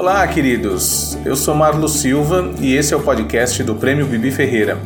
Olá, 0.00 0.26
queridos. 0.26 1.18
Eu 1.26 1.36
sou 1.36 1.54
Marlo 1.54 1.86
Silva 1.86 2.54
e 2.58 2.74
esse 2.74 2.94
é 2.94 2.96
o 2.96 3.00
podcast 3.00 3.62
do 3.62 3.74
Prêmio 3.74 4.06
Bibi 4.06 4.30
Ferreira. 4.30 4.78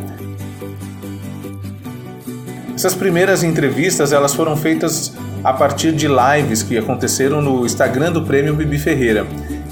Essas 2.74 2.96
primeiras 2.96 3.44
entrevistas 3.44 4.12
elas 4.12 4.34
foram 4.34 4.56
feitas 4.56 5.12
a 5.44 5.52
partir 5.52 5.92
de 5.92 6.08
lives 6.08 6.64
que 6.64 6.76
aconteceram 6.76 7.40
no 7.40 7.64
Instagram 7.64 8.10
do 8.10 8.22
Prêmio 8.22 8.56
Bibi 8.56 8.76
Ferreira. 8.76 9.24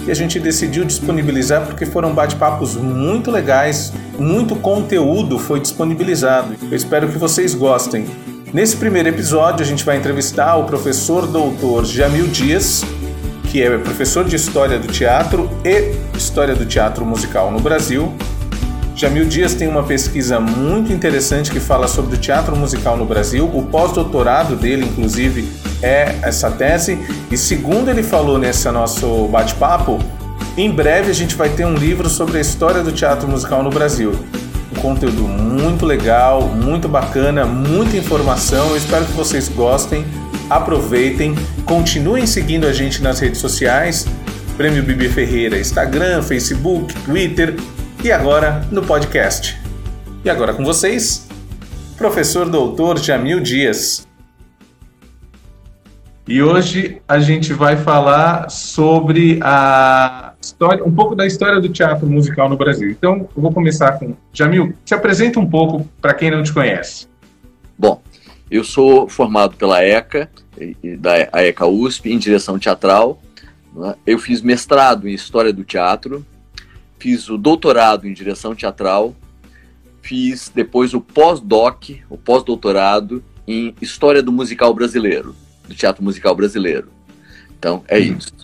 E 0.07 0.13
a 0.13 0.15
gente 0.15 0.39
decidiu 0.39 0.85
disponibilizar 0.85 1.67
porque 1.67 1.87
foram 1.87 2.15
bate-papos 2.15 2.77
muito 2.77 3.29
legais, 3.29 3.93
muito 4.21 4.55
conteúdo 4.55 5.41
foi 5.41 5.59
disponibilizado. 5.59 6.55
Eu 6.71 6.77
espero 6.77 7.09
que 7.09 7.19
vocês 7.19 7.53
gostem. 7.53 8.07
Nesse 8.55 8.77
primeiro 8.77 9.09
episódio, 9.09 9.65
a 9.65 9.69
gente 9.69 9.85
vai 9.85 9.97
entrevistar 9.97 10.55
o 10.55 10.67
professor 10.67 11.27
doutor 11.27 11.85
Jamil 11.85 12.29
Dias, 12.29 12.85
que 13.53 13.63
é 13.63 13.77
professor 13.77 14.25
de 14.25 14.35
História 14.35 14.79
do 14.79 14.89
Teatro 14.89 15.51
e 15.63 15.95
História 16.17 16.55
do 16.55 16.65
Teatro 16.65 17.05
Musical 17.05 17.51
no 17.51 17.61
Brasil. 17.61 18.11
Jamil 18.97 19.27
Dias 19.27 19.53
tem 19.53 19.69
uma 19.69 19.83
pesquisa 19.83 20.41
muito 20.41 20.91
interessante 20.91 21.51
que 21.51 21.61
fala 21.61 21.87
sobre 21.87 22.17
o 22.17 22.19
teatro 22.19 22.57
musical 22.57 22.97
no 22.97 23.05
Brasil. 23.05 23.45
O 23.53 23.67
pós-doutorado 23.67 24.57
dele, 24.57 24.87
inclusive, 24.87 25.53
é 25.83 26.17
essa 26.23 26.51
tese. 26.51 26.99
E 27.31 27.37
segundo 27.37 27.91
ele 27.91 28.03
falou 28.03 28.39
nesse 28.39 28.71
nosso 28.71 29.29
bate-papo, 29.29 29.99
em 30.57 30.71
breve 30.71 31.11
a 31.11 31.15
gente 31.15 31.35
vai 31.35 31.51
ter 31.51 31.67
um 31.67 31.75
livro 31.75 32.09
sobre 32.09 32.39
a 32.39 32.41
história 32.41 32.83
do 32.83 32.91
teatro 32.91 33.29
musical 33.29 33.63
no 33.63 33.69
Brasil. 33.69 34.13
Um 34.75 34.81
conteúdo 34.81 35.25
muito 35.25 35.85
legal, 35.85 36.49
muito 36.49 36.89
bacana, 36.89 37.45
muita 37.45 37.99
informação. 37.99 38.71
Eu 38.71 38.79
espero 38.79 39.05
que 39.05 39.13
vocês 39.13 39.51
gostem, 39.51 40.07
aproveitem, 40.57 41.35
continuem 41.65 42.27
seguindo 42.27 42.67
a 42.67 42.73
gente 42.73 43.03
nas 43.03 43.21
redes 43.21 43.41
sociais. 43.41 44.07
Prêmio 44.57 44.83
Bibi 44.83 45.09
Ferreira, 45.09 45.59
Instagram, 45.59 46.23
Facebook, 46.23 46.95
Twitter 47.05 47.55
e 48.05 48.13
agora 48.13 48.67
no 48.71 48.83
podcast. 48.83 49.59
E 50.25 50.31
agora 50.31 50.53
com 50.55 50.65
vocês, 50.65 51.27
professor 51.97 52.49
doutor 52.49 52.99
Jamil 52.99 53.41
Dias. 53.41 54.07
E 56.27 56.41
hoje 56.41 57.03
a 57.09 57.19
gente 57.19 57.53
vai 57.53 57.77
falar 57.77 58.49
sobre 58.49 59.41
a 59.43 60.33
história, 60.41 60.85
um 60.85 60.93
pouco 60.93 61.17
da 61.17 61.27
história 61.27 61.61
do 61.61 61.69
teatro 61.69 62.07
musical 62.07 62.49
no 62.49 62.57
Brasil. 62.57 62.91
Então, 62.91 63.29
eu 63.37 63.43
vou 63.43 63.53
começar 63.53 63.93
com 63.93 64.15
Jamil. 64.33 64.73
Se 64.85 64.95
apresenta 64.95 65.41
um 65.41 65.47
pouco 65.47 65.89
para 66.01 66.15
quem 66.15 66.31
não 66.31 66.43
te 66.43 66.53
conhece. 66.53 67.09
Bom, 67.77 68.01
eu 68.53 68.63
sou 68.63 69.09
formado 69.09 69.57
pela 69.57 69.83
ECA, 69.83 70.31
da 70.99 71.43
ECA 71.43 71.67
USP, 71.67 72.13
em 72.13 72.19
direção 72.19 72.59
teatral. 72.59 73.23
Né? 73.75 73.95
Eu 74.07 74.19
fiz 74.19 74.43
mestrado 74.43 75.09
em 75.09 75.15
História 75.15 75.55
do 75.55 75.65
Teatro, 75.65 76.25
fiz 76.99 77.31
o 77.31 77.39
doutorado 77.39 78.07
em 78.07 78.13
direção 78.13 78.55
teatral, 78.55 79.17
fiz 80.03 80.53
depois 80.55 80.93
o 80.93 81.01
pós-doc, 81.01 81.93
o 82.11 82.19
pós-doutorado 82.19 83.25
em 83.49 83.75
História 83.81 84.23
do 84.23 84.31
Musical 84.31 84.75
Brasileiro, 84.75 85.35
do 85.67 85.75
Teatro 85.75 86.05
Musical 86.05 86.37
Brasileiro. 86.37 86.89
Então, 87.59 87.83
é 87.89 87.99
uhum. 87.99 88.19
isso. 88.19 88.35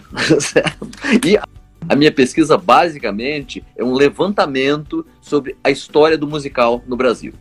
e 1.22 1.38
a 1.87 1.94
minha 1.94 2.10
pesquisa, 2.10 2.56
basicamente, 2.56 3.62
é 3.77 3.84
um 3.84 3.93
levantamento 3.93 5.04
sobre 5.21 5.54
a 5.62 5.71
história 5.71 6.16
do 6.16 6.27
musical 6.27 6.83
no 6.87 6.97
Brasil. 6.97 7.34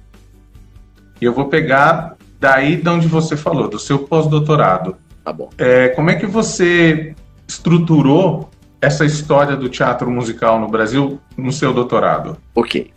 E 1.21 1.25
eu 1.25 1.33
vou 1.33 1.45
pegar 1.45 2.16
daí 2.39 2.75
de 2.77 2.89
onde 2.89 3.07
você 3.07 3.35
falou, 3.35 3.67
do 3.67 3.79
seu 3.79 3.99
pós-doutorado. 3.99 4.95
Tá 5.23 5.33
bom. 5.33 5.49
É, 5.57 5.89
como 5.89 6.09
é 6.09 6.15
que 6.15 6.25
você 6.25 7.15
estruturou 7.47 8.49
essa 8.81 9.05
história 9.05 9.55
do 9.55 9.69
teatro 9.69 10.09
musical 10.09 10.59
no 10.59 10.67
Brasil 10.67 11.19
no 11.35 11.51
seu 11.51 11.73
doutorado? 11.73 12.37
Ok. 12.53 12.91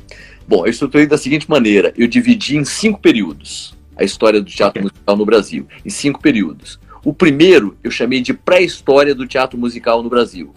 Bom, 0.47 0.67
eu 0.67 0.71
estruturei 0.71 1.07
da 1.07 1.17
seguinte 1.17 1.49
maneira: 1.49 1.93
eu 1.97 2.07
dividi 2.07 2.57
em 2.57 2.65
cinco 2.65 3.01
períodos 3.01 3.75
a 3.97 4.05
história 4.05 4.41
do 4.41 4.47
teatro 4.47 4.81
okay. 4.81 4.83
musical 4.83 5.17
no 5.17 5.27
Brasil, 5.27 5.67
em 5.85 5.91
cinco 5.91 6.21
períodos. 6.21 6.81
O 7.05 7.13
primeiro 7.13 7.77
eu 7.83 7.91
chamei 7.91 8.21
de 8.21 8.33
pré-história 8.33 9.15
do 9.15 9.27
teatro 9.27 9.59
musical 9.59 10.03
no 10.03 10.09
Brasil. 10.09 10.55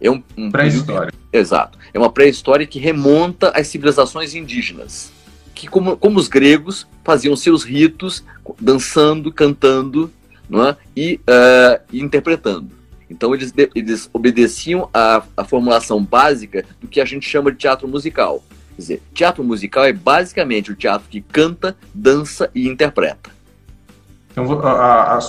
É 0.00 0.10
um, 0.10 0.22
um 0.36 0.50
pré-história. 0.50 1.12
Exato. 1.32 1.78
É 1.94 1.98
uma 1.98 2.10
pré-história 2.10 2.66
que 2.66 2.78
remonta 2.78 3.50
às 3.50 3.68
civilizações 3.68 4.34
indígenas, 4.34 5.12
que 5.62 5.68
como, 5.68 5.96
como 5.96 6.18
os 6.18 6.26
gregos 6.26 6.88
faziam 7.04 7.36
seus 7.36 7.62
ritos, 7.62 8.24
dançando, 8.60 9.32
cantando, 9.32 10.10
não 10.50 10.66
é? 10.66 10.76
e 10.96 11.20
uh, 11.20 11.80
interpretando. 11.92 12.72
Então 13.08 13.32
eles, 13.32 13.54
eles 13.72 14.10
obedeciam 14.12 14.90
à, 14.92 15.22
à 15.36 15.44
formulação 15.44 16.02
básica 16.02 16.64
do 16.80 16.88
que 16.88 17.00
a 17.00 17.04
gente 17.04 17.28
chama 17.28 17.52
de 17.52 17.58
teatro 17.58 17.86
musical. 17.86 18.42
Quer 18.74 18.80
dizer, 18.80 19.02
teatro 19.14 19.44
musical 19.44 19.84
é 19.84 19.92
basicamente 19.92 20.72
o 20.72 20.74
teatro 20.74 21.06
que 21.08 21.20
canta, 21.20 21.76
dança 21.94 22.50
e 22.52 22.66
interpreta. 22.66 23.30
Então 24.32 24.50
a, 24.62 25.18
a, 25.18 25.20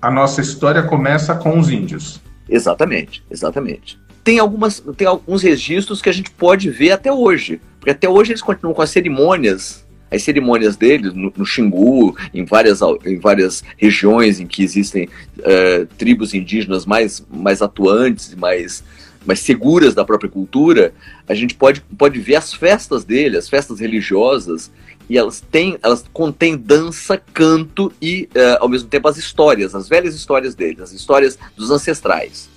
a 0.00 0.10
nossa 0.10 0.40
história 0.40 0.82
começa 0.82 1.34
com 1.34 1.58
os 1.58 1.68
índios. 1.68 2.22
Exatamente, 2.48 3.22
exatamente. 3.30 3.98
Tem, 4.22 4.38
algumas, 4.38 4.82
tem 4.96 5.06
alguns 5.06 5.42
registros 5.42 6.00
que 6.00 6.08
a 6.08 6.12
gente 6.12 6.30
pode 6.30 6.70
ver 6.70 6.92
até 6.92 7.12
hoje. 7.12 7.60
Porque 7.84 7.90
até 7.90 8.08
hoje 8.08 8.32
eles 8.32 8.40
continuam 8.40 8.72
com 8.72 8.80
as 8.80 8.88
cerimônias 8.88 9.84
as 10.10 10.22
cerimônias 10.22 10.76
deles 10.76 11.12
no, 11.12 11.32
no 11.36 11.44
Xingu, 11.44 12.16
em 12.32 12.44
várias, 12.44 12.80
em 13.04 13.18
várias 13.18 13.64
regiões 13.76 14.38
em 14.38 14.46
que 14.46 14.62
existem 14.62 15.08
uh, 15.38 15.86
tribos 15.98 16.32
indígenas 16.32 16.86
mais, 16.86 17.26
mais 17.28 17.60
atuantes 17.60 18.32
mais, 18.36 18.84
mais 19.26 19.40
seguras 19.40 19.92
da 19.92 20.04
própria 20.04 20.30
cultura, 20.30 20.94
a 21.28 21.34
gente 21.34 21.56
pode, 21.56 21.80
pode 21.98 22.20
ver 22.20 22.36
as 22.36 22.54
festas 22.54 23.04
dele, 23.04 23.36
as 23.36 23.48
festas 23.48 23.80
religiosas, 23.80 24.70
e 25.10 25.18
elas 25.18 25.40
têm, 25.40 25.76
elas 25.82 26.04
contêm 26.12 26.56
dança, 26.56 27.20
canto 27.32 27.92
e, 28.00 28.28
uh, 28.36 28.58
ao 28.60 28.68
mesmo 28.68 28.88
tempo, 28.88 29.08
as 29.08 29.16
histórias, 29.16 29.74
as 29.74 29.88
velhas 29.88 30.14
histórias 30.14 30.54
deles, 30.54 30.80
as 30.80 30.92
histórias 30.92 31.36
dos 31.56 31.72
ancestrais. 31.72 32.48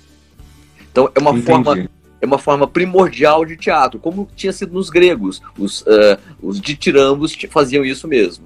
Então, 0.92 1.10
é 1.12 1.18
uma 1.18 1.32
Entendi. 1.32 1.46
forma 1.46 1.88
é 2.20 2.26
uma 2.26 2.38
forma 2.38 2.66
primordial 2.66 3.44
de 3.44 3.56
teatro, 3.56 3.98
como 3.98 4.28
tinha 4.34 4.52
sido 4.52 4.72
nos 4.72 4.90
gregos. 4.90 5.40
Os, 5.58 5.82
uh, 5.82 6.18
os 6.42 6.60
ditirambos 6.60 7.36
faziam 7.50 7.84
isso 7.84 8.08
mesmo. 8.08 8.44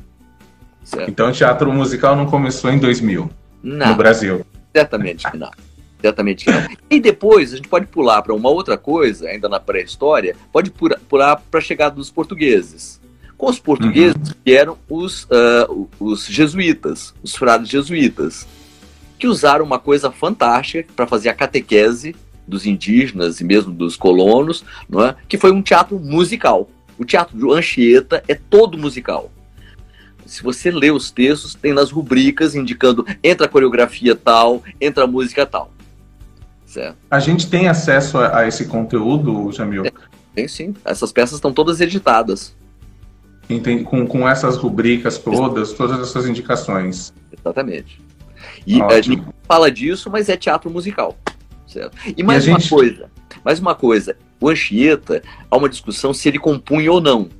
Certo? 0.85 1.09
Então 1.09 1.29
o 1.29 1.33
teatro 1.33 1.73
musical 1.73 2.17
não 2.17 2.27
começou 2.27 2.71
em 2.71 2.79
2000 2.79 3.31
não, 3.63 3.89
no 3.91 3.95
Brasil? 3.95 4.45
Certamente 4.75 5.31
que 5.31 5.37
não. 5.37 5.51
Certamente 6.01 6.45
que 6.45 6.51
não. 6.51 6.67
E 6.91 7.01
depois 7.01 7.53
a 7.53 7.57
gente 7.57 7.69
pode 7.69 7.87
pular 7.87 8.21
para 8.23 8.35
uma 8.35 8.51
outra 8.51 8.77
coisa, 8.77 9.29
ainda 9.29 9.49
na 9.49 9.61
pré-história, 9.61 10.35
pode 10.53 10.71
pular 11.09 11.37
para 11.37 11.61
a 11.61 11.63
chegada 11.63 11.95
dos 11.95 12.11
portugueses. 12.11 13.01
Com 13.39 13.49
os 13.49 13.59
portugueses, 13.59 14.17
uhum. 14.17 14.35
que 14.45 14.53
eram 14.53 14.79
os, 14.89 15.25
uh, 15.25 15.89
os 15.99 16.27
jesuítas, 16.27 17.15
os 17.23 17.35
frades 17.35 17.69
jesuítas, 17.69 18.47
que 19.19 19.27
usaram 19.27 19.65
uma 19.65 19.79
coisa 19.79 20.11
fantástica 20.11 20.93
para 20.95 21.07
fazer 21.07 21.29
a 21.29 21.35
catequese 21.35 22.15
dos 22.47 22.67
indígenas 22.67 23.41
e 23.41 23.45
mesmo 23.45 23.73
dos 23.73 23.97
colonos, 23.97 24.65
não 24.89 25.05
é? 25.05 25.17
que 25.29 25.39
foi 25.39 25.53
um 25.53 25.63
teatro 25.63 25.99
musical. 25.99 26.69
O 26.99 27.05
teatro 27.05 27.37
de 27.37 27.51
Anchieta 27.51 28.23
é 28.29 28.35
todo 28.35 28.79
musical. 28.79 29.31
Se 30.27 30.43
você 30.43 30.71
lê 30.71 30.91
os 30.91 31.11
textos, 31.11 31.55
tem 31.55 31.73
nas 31.73 31.91
rubricas 31.91 32.55
indicando 32.55 33.05
entra 33.23 33.47
a 33.47 33.49
coreografia 33.49 34.15
tal, 34.15 34.63
entra 34.81 35.05
a 35.05 35.07
música 35.07 35.45
tal. 35.45 35.71
Certo? 36.65 36.97
A 37.11 37.19
gente 37.19 37.51
tem 37.51 37.69
acesso 37.69 38.19
a, 38.19 38.39
a 38.39 38.49
esse 38.49 38.67
conteúdo, 38.67 39.53
Jamil? 39.53 39.85
É, 39.85 39.93
tem 40.35 40.49
sim. 40.49 40.75
Essas 40.85 41.13
peças 41.13 41.35
estão 41.35 41.53
todas 41.53 41.81
editadas. 41.81 42.55
Entendi. 43.49 43.85
Com, 43.85 44.07
com 44.07 44.29
essas 44.29 44.57
rubricas 44.57 45.19
todas, 45.19 45.73
todas 45.73 46.01
essas 46.01 46.27
indicações. 46.27 47.13
Exatamente. 47.31 48.01
E 48.67 48.81
a 48.81 49.01
gente 49.01 49.23
fala 49.47 49.71
disso, 49.71 50.09
mas 50.11 50.29
é 50.29 50.37
teatro 50.37 50.71
musical. 50.71 51.17
Certo? 51.73 51.97
E 52.17 52.23
mais 52.23 52.47
e 52.47 52.51
uma 52.51 52.59
gente... 52.59 52.69
coisa, 52.69 53.11
mais 53.43 53.59
uma 53.59 53.75
coisa, 53.75 54.15
o 54.39 54.49
Anchieta, 54.49 55.23
há 55.51 55.57
uma 55.57 55.69
discussão 55.69 56.13
se 56.13 56.29
ele 56.29 56.39
compunha 56.39 56.93
ou 56.93 57.01
não. 57.01 57.31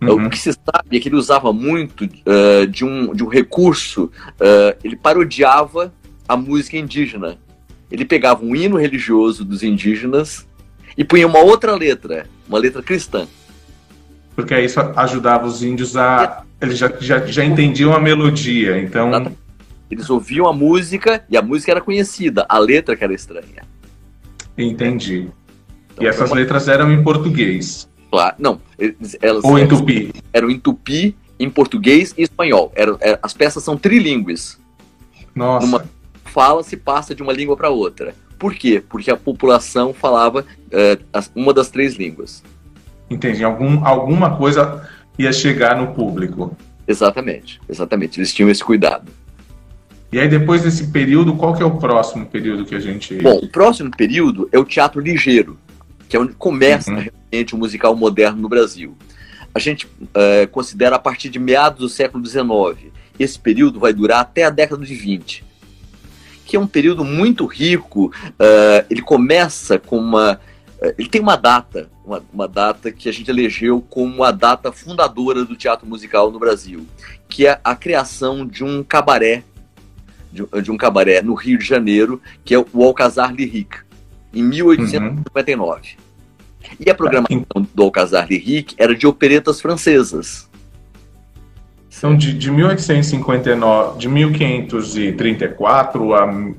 Uhum. 0.00 0.26
O 0.26 0.30
que 0.30 0.38
se 0.38 0.52
sabe 0.52 0.96
é 0.96 1.00
que 1.00 1.08
ele 1.08 1.16
usava 1.16 1.52
muito 1.52 2.04
uh, 2.04 2.66
de, 2.68 2.84
um, 2.84 3.12
de 3.12 3.24
um 3.24 3.28
recurso, 3.28 4.04
uh, 4.04 4.76
ele 4.82 4.96
parodiava 4.96 5.92
a 6.28 6.36
música 6.36 6.76
indígena. 6.76 7.36
Ele 7.90 8.04
pegava 8.04 8.44
um 8.44 8.54
hino 8.54 8.76
religioso 8.76 9.44
dos 9.44 9.62
indígenas 9.62 10.46
e 10.96 11.04
punha 11.04 11.26
uma 11.26 11.40
outra 11.40 11.74
letra, 11.74 12.26
uma 12.48 12.58
letra 12.58 12.82
cristã. 12.82 13.26
Porque 14.34 14.58
isso 14.60 14.80
ajudava 14.96 15.46
os 15.46 15.62
índios 15.62 15.96
a. 15.96 16.44
Eles 16.60 16.78
já, 16.78 16.92
já, 17.00 17.26
já 17.26 17.44
entendiam 17.44 17.92
a 17.92 18.00
melodia, 18.00 18.78
então. 18.78 19.08
Exatamente. 19.08 19.41
Eles 19.92 20.08
ouviam 20.08 20.48
a 20.48 20.54
música 20.54 21.22
e 21.28 21.36
a 21.36 21.42
música 21.42 21.70
era 21.70 21.80
conhecida, 21.82 22.46
a 22.48 22.58
letra 22.58 22.96
que 22.96 23.04
era 23.04 23.12
estranha. 23.12 23.62
Entendi. 24.56 25.28
Então, 25.92 26.02
e 26.02 26.06
essas 26.06 26.30
uma... 26.30 26.36
letras 26.36 26.66
eram 26.66 26.90
em 26.90 27.02
português? 27.02 27.86
Claro, 28.10 28.34
não. 28.38 28.58
Elas, 29.20 29.44
Ou 29.44 29.58
em 29.58 29.68
tupi? 29.68 30.10
Eram 30.32 30.50
em 30.50 30.58
tupi, 30.58 31.14
em 31.38 31.50
português 31.50 32.14
e 32.16 32.22
espanhol. 32.22 32.72
Eram 32.74 32.98
as 33.22 33.34
peças 33.34 33.62
são 33.62 33.76
trilíngues. 33.76 34.58
Nossa. 35.34 35.66
Uma 35.66 35.84
fala 36.24 36.62
se 36.62 36.78
passa 36.78 37.14
de 37.14 37.22
uma 37.22 37.32
língua 37.34 37.54
para 37.54 37.68
outra. 37.68 38.14
Por 38.38 38.54
quê? 38.54 38.82
Porque 38.88 39.10
a 39.10 39.16
população 39.16 39.92
falava 39.92 40.40
uh, 40.40 41.22
uma 41.34 41.52
das 41.52 41.68
três 41.68 41.96
línguas. 41.96 42.42
Entendi. 43.10 43.44
Algum, 43.44 43.84
alguma 43.84 44.38
coisa 44.38 44.88
ia 45.18 45.34
chegar 45.34 45.76
no 45.76 45.92
público. 45.92 46.56
Exatamente, 46.88 47.60
exatamente. 47.68 48.18
Eles 48.18 48.32
tinham 48.32 48.48
esse 48.48 48.64
cuidado. 48.64 49.12
E 50.12 50.20
aí, 50.20 50.28
depois 50.28 50.62
desse 50.62 50.88
período, 50.88 51.34
qual 51.34 51.54
que 51.54 51.62
é 51.62 51.66
o 51.66 51.78
próximo 51.78 52.26
período 52.26 52.66
que 52.66 52.74
a 52.74 52.80
gente. 52.80 53.14
Bom, 53.14 53.38
o 53.38 53.48
próximo 53.48 53.90
período 53.90 54.46
é 54.52 54.58
o 54.58 54.64
teatro 54.64 55.00
ligeiro, 55.00 55.58
que 56.06 56.14
é 56.14 56.20
onde 56.20 56.34
começa 56.34 56.90
uhum. 56.90 56.98
realmente 57.30 57.54
o 57.54 57.58
musical 57.58 57.96
moderno 57.96 58.42
no 58.42 58.48
Brasil. 58.48 58.94
A 59.54 59.58
gente 59.58 59.86
uh, 59.86 60.46
considera 60.50 60.96
a 60.96 60.98
partir 60.98 61.30
de 61.30 61.38
meados 61.38 61.80
do 61.80 61.88
século 61.88 62.24
XIX. 62.24 62.92
Esse 63.18 63.38
período 63.38 63.80
vai 63.80 63.94
durar 63.94 64.20
até 64.20 64.44
a 64.44 64.50
década 64.50 64.84
de 64.84 64.94
20, 64.94 65.44
que 66.44 66.56
é 66.56 66.60
um 66.60 66.66
período 66.66 67.04
muito 67.06 67.46
rico. 67.46 68.12
Uh, 68.32 68.84
ele 68.90 69.00
começa 69.00 69.78
com 69.78 69.96
uma. 69.96 70.38
Uh, 70.78 70.92
ele 70.98 71.08
tem 71.08 71.22
uma 71.22 71.36
data, 71.36 71.88
uma, 72.04 72.22
uma 72.30 72.48
data 72.48 72.92
que 72.92 73.08
a 73.08 73.12
gente 73.12 73.30
elegeu 73.30 73.82
como 73.88 74.24
a 74.24 74.30
data 74.30 74.70
fundadora 74.70 75.42
do 75.42 75.56
teatro 75.56 75.86
musical 75.86 76.30
no 76.30 76.38
Brasil, 76.38 76.86
que 77.30 77.46
é 77.46 77.58
a 77.64 77.74
criação 77.74 78.46
de 78.46 78.62
um 78.62 78.82
cabaré, 78.82 79.42
de, 80.32 80.44
de 80.62 80.70
um 80.70 80.76
cabaré 80.76 81.22
no 81.22 81.34
Rio 81.34 81.58
de 81.58 81.64
Janeiro, 81.64 82.20
que 82.44 82.54
é 82.54 82.58
o 82.58 82.82
Alcazar 82.82 83.32
Lyrique, 83.32 83.78
em 84.32 84.42
1859. 84.42 85.80
Uhum. 85.80 85.86
E 86.80 86.90
a 86.90 86.94
programação 86.94 87.44
do 87.74 87.82
Alcazar 87.82 88.26
Lyrique 88.28 88.74
era 88.78 88.94
de 88.94 89.06
operetas 89.06 89.60
francesas. 89.60 90.48
Então, 91.96 92.16
de, 92.16 92.32
de 92.32 92.50
1859, 92.50 93.98
de 93.98 94.08
1534 94.08 96.14
a, 96.14 96.52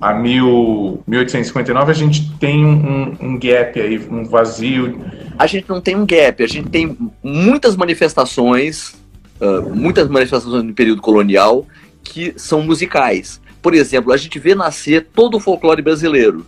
a 0.00 0.14
mil, 0.14 1.02
1859, 1.06 1.90
a 1.90 1.94
gente 1.94 2.30
tem 2.38 2.64
um, 2.64 3.16
um 3.20 3.38
gap 3.38 3.80
aí, 3.80 3.98
um 3.98 4.24
vazio. 4.24 5.00
A 5.36 5.46
gente 5.46 5.68
não 5.68 5.80
tem 5.80 5.96
um 5.96 6.06
gap, 6.06 6.44
a 6.44 6.46
gente 6.46 6.68
tem 6.68 6.96
muitas 7.22 7.74
manifestações, 7.74 8.94
uh, 9.40 9.74
muitas 9.74 10.08
manifestações 10.08 10.62
no 10.62 10.74
período 10.74 11.02
colonial 11.02 11.66
que 12.10 12.34
são 12.36 12.62
musicais. 12.62 13.40
Por 13.62 13.72
exemplo, 13.74 14.12
a 14.12 14.16
gente 14.16 14.38
vê 14.38 14.54
nascer 14.54 15.06
todo 15.14 15.36
o 15.36 15.40
folclore 15.40 15.80
brasileiro. 15.80 16.44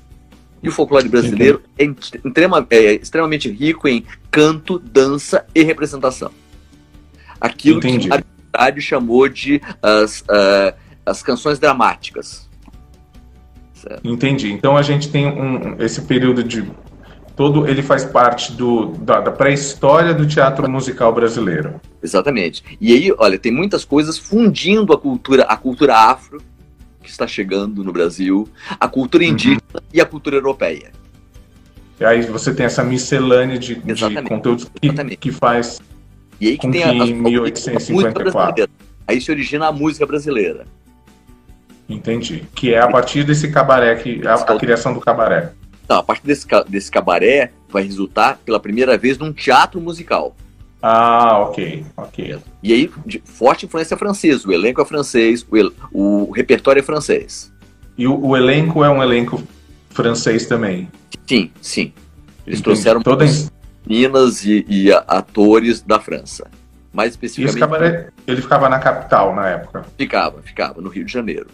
E 0.62 0.68
o 0.68 0.72
folclore 0.72 1.08
brasileiro 1.08 1.62
é, 1.78 1.84
extrema, 1.84 2.66
é, 2.70 2.94
extremamente 2.94 3.50
rico 3.50 3.88
em 3.88 4.04
canto, 4.30 4.78
dança 4.78 5.44
e 5.54 5.62
representação. 5.62 6.30
Aquilo 7.40 7.78
Entendi. 7.78 8.08
que 8.08 8.14
a 8.14 8.20
verdade 8.20 8.80
chamou 8.80 9.28
de 9.28 9.60
as, 9.82 10.20
uh, 10.22 10.74
as 11.04 11.22
canções 11.22 11.58
dramáticas. 11.58 12.48
Certo? 13.74 14.08
Entendi. 14.08 14.52
Então 14.52 14.76
a 14.76 14.82
gente 14.82 15.10
tem 15.10 15.26
um, 15.26 15.76
esse 15.80 16.02
período 16.02 16.44
de 16.44 16.64
todo 17.37 17.67
ele 17.67 17.82
faz 17.82 18.05
parte 18.05 18.52
do, 18.52 18.87
da, 18.99 19.20
da 19.20 19.31
pré-história 19.31 20.14
do 20.14 20.26
teatro 20.26 20.69
musical 20.70 21.12
brasileiro. 21.12 21.81
Exatamente. 22.02 22.62
E 22.81 22.93
aí, 22.93 23.14
olha, 23.19 23.38
tem 23.38 23.52
muitas 23.52 23.84
coisas 23.84 24.19
fundindo 24.19 24.93
a 24.93 24.99
cultura, 24.99 25.44
a 25.44 25.56
cultura 25.56 25.96
afro 25.96 26.40
que 27.02 27.11
está 27.11 27.26
chegando 27.26 27.82
no 27.82 27.93
Brasil, 27.93 28.49
a 28.79 28.87
cultura 28.87 29.25
uhum. 29.25 29.31
indígena 29.31 29.62
uhum. 29.75 29.81
e 29.93 30.00
a 30.00 30.05
cultura 30.05 30.37
europeia. 30.37 30.93
E 32.00 32.05
aí 32.05 32.23
você 32.23 32.52
tem 32.52 32.67
essa 32.67 32.82
miscelânea 32.82 33.58
de, 33.58 33.75
de 33.76 34.23
conteúdos 34.23 34.69
que, 34.81 35.17
que, 35.17 35.31
faz 35.31 35.81
e 36.40 36.49
aí 36.49 36.58
que 36.58 36.69
tem 36.69 36.82
a, 36.82 36.90
a, 36.90 37.06
1854. 37.06 38.69
Aí 39.06 39.20
se 39.20 39.31
origina 39.31 39.69
a 39.69 39.73
música 39.73 40.05
brasileira. 40.05 40.67
Entendi. 41.88 42.44
Que 42.55 42.75
é 42.75 42.81
a 42.81 42.88
partir 42.88 43.23
desse 43.25 43.50
cabaré, 43.50 43.94
que, 43.96 44.26
a, 44.26 44.34
a 44.34 44.58
criação 44.58 44.93
do 44.93 45.00
cabaré. 45.00 45.52
Não, 45.92 45.98
a 45.98 46.02
partir 46.02 46.26
desse, 46.26 46.46
desse 46.70 46.90
cabaré 46.90 47.52
vai 47.68 47.82
resultar 47.82 48.38
pela 48.46 48.58
primeira 48.58 48.96
vez 48.96 49.18
num 49.18 49.30
teatro 49.30 49.78
musical. 49.78 50.34
Ah, 50.80 51.40
ok, 51.40 51.84
ok. 51.94 52.38
E 52.62 52.72
aí, 52.72 52.90
forte 53.26 53.66
influência 53.66 53.94
francesa, 53.94 54.48
o 54.48 54.52
elenco 54.52 54.80
é 54.80 54.86
francês, 54.86 55.46
o, 55.50 55.54
el, 55.54 55.70
o 55.92 56.30
repertório 56.30 56.80
é 56.80 56.82
francês. 56.82 57.52
E 57.98 58.06
o, 58.06 58.18
o, 58.18 58.34
elenco 58.34 58.82
é 58.82 58.88
um 58.88 59.02
elenco 59.02 59.42
francês 59.90 60.46
também? 60.46 60.88
Sim, 61.26 61.50
sim. 61.60 61.92
Eles 62.46 62.60
Entendi. 62.60 62.62
trouxeram 62.62 63.02
Toda... 63.02 63.26
meninas 63.86 64.46
e, 64.46 64.64
e, 64.66 64.90
atores 64.90 65.82
da 65.82 66.00
França. 66.00 66.50
Mais 66.90 67.10
especificamente. 67.10 67.54
E 67.54 67.58
esse 67.58 67.60
cabaré, 67.60 68.08
ele 68.26 68.40
ficava 68.40 68.66
na 68.70 68.78
capital 68.78 69.34
na 69.34 69.46
época? 69.46 69.84
Ficava, 69.98 70.40
ficava, 70.40 70.80
no 70.80 70.88
Rio 70.88 71.04
de 71.04 71.12
Janeiro. 71.12 71.48